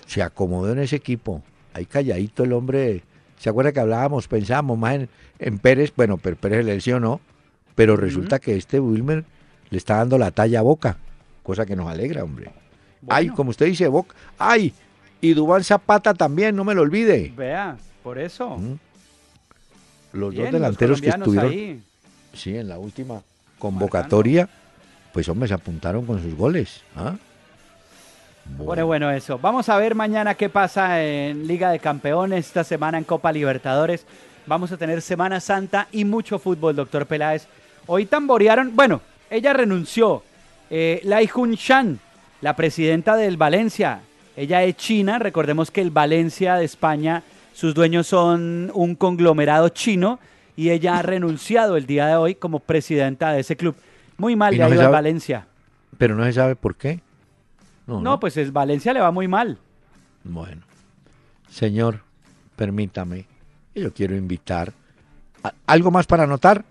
[0.07, 1.43] Se acomodó en ese equipo.
[1.73, 3.03] Ahí calladito el hombre.
[3.37, 5.93] ¿Se acuerda que hablábamos, pensábamos más en, en Pérez?
[5.95, 7.19] Bueno, pero Pérez le lesionó,
[7.75, 9.25] pero resulta que este Wilmer
[9.69, 10.97] le está dando la talla a Boca,
[11.43, 12.51] cosa que nos alegra, hombre.
[13.09, 14.15] Ay, como usted dice, Boca.
[14.37, 14.73] Ay,
[15.19, 17.33] y Dubán Zapata también, no me lo olvide.
[17.35, 18.57] Vea, por eso.
[20.13, 21.81] Los Bien, dos delanteros que estuvieron ahí.
[22.33, 23.21] Sí, en la última
[23.59, 24.47] convocatoria,
[25.11, 26.81] pues hombre, se apuntaron con sus goles.
[26.95, 27.15] ¿ah?
[28.57, 29.37] Bueno, bueno, eso.
[29.39, 34.05] Vamos a ver mañana qué pasa en Liga de Campeones, esta semana en Copa Libertadores.
[34.45, 37.47] Vamos a tener Semana Santa y mucho fútbol, doctor Peláez.
[37.87, 40.23] Hoy tamborearon, bueno, ella renunció.
[40.69, 41.99] Eh, Lai Jun Shan,
[42.41, 44.01] la presidenta del Valencia,
[44.35, 45.19] ella es china.
[45.19, 47.23] Recordemos que el Valencia de España,
[47.53, 50.19] sus dueños son un conglomerado chino
[50.55, 53.75] y ella ha renunciado el día de hoy como presidenta de ese club.
[54.17, 54.87] Muy mal ¿Y le no sabe?
[54.91, 55.47] Valencia.
[55.97, 56.99] Pero no se sabe por qué.
[57.87, 59.57] No, No, pues es Valencia le va muy mal.
[60.23, 60.61] Bueno,
[61.49, 61.99] señor,
[62.55, 63.25] permítame.
[63.75, 64.71] Yo quiero invitar.
[65.43, 66.63] ¿a- ¿Algo más para anotar?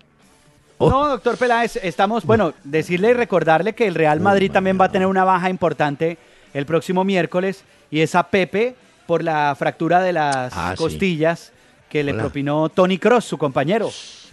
[0.79, 0.89] Oh.
[0.89, 4.91] No, doctor Peláez, estamos, bueno, decirle y recordarle que el Real Madrid también va a
[4.91, 6.17] tener una baja importante
[6.53, 8.75] el próximo miércoles y es a Pepe
[9.07, 10.83] por la fractura de las Ah, sí.
[10.83, 11.51] costillas
[11.89, 12.23] que le Hola.
[12.23, 13.89] propinó Tony Cross, su compañero.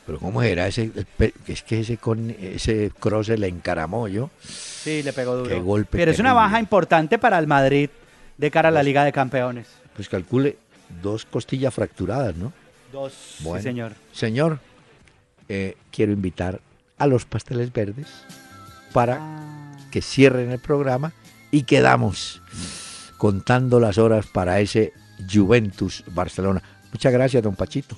[0.07, 0.91] Pero ¿cómo era ese?
[1.47, 4.31] Es que ese, con, ese cross se le encaramó yo.
[4.43, 5.49] Sí, le pegó duro.
[5.49, 7.91] Qué golpe Pero es una baja importante para el Madrid
[8.39, 9.69] de cara a la Liga de Campeones.
[9.95, 10.57] Pues calcule
[11.03, 12.53] dos costillas fracturadas, ¿no?
[12.91, 13.59] Dos, Bueno.
[13.59, 13.93] sí, señor.
[14.13, 14.59] Señor,
[15.49, 16.61] eh, quiero invitar
[16.99, 18.09] a los pasteles verdes
[18.93, 19.77] para Ah.
[19.93, 21.13] que cierren el programa
[21.53, 22.41] y quedamos
[23.21, 24.95] contando las horas para ese
[25.31, 26.63] Juventus Barcelona.
[26.91, 27.95] Muchas gracias, don Pachito.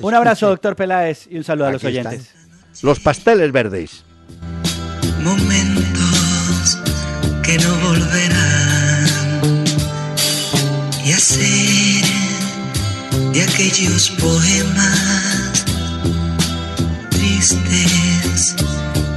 [0.00, 2.08] Un abrazo, doctor Peláez, y un saludo a los están.
[2.08, 2.34] oyentes.
[2.82, 4.04] Los pasteles verdes.
[5.22, 6.78] momentos
[7.44, 9.06] que no volverán
[11.04, 12.04] y hacer
[13.32, 15.64] de aquellos poemas
[17.10, 18.56] tristes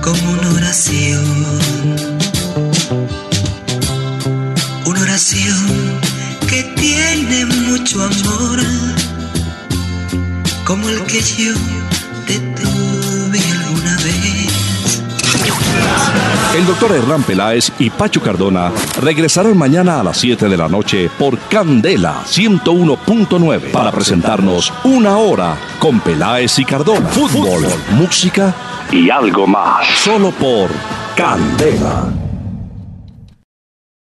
[0.04, 2.07] como una oración
[4.98, 6.00] una oración
[6.50, 8.60] que tiene mucho amor
[10.64, 11.54] como el que yo
[12.26, 15.02] te tuve alguna vez
[16.56, 18.72] El doctor Hernán Peláez y Pacho Cardona
[19.02, 25.58] regresarán mañana a las 7 de la noche por Candela 101.9 para presentarnos una hora
[25.80, 27.08] con Peláez y Cardona.
[27.10, 28.54] Fútbol, música
[28.92, 29.88] y algo más.
[30.04, 30.70] Solo por
[31.16, 32.27] Candela.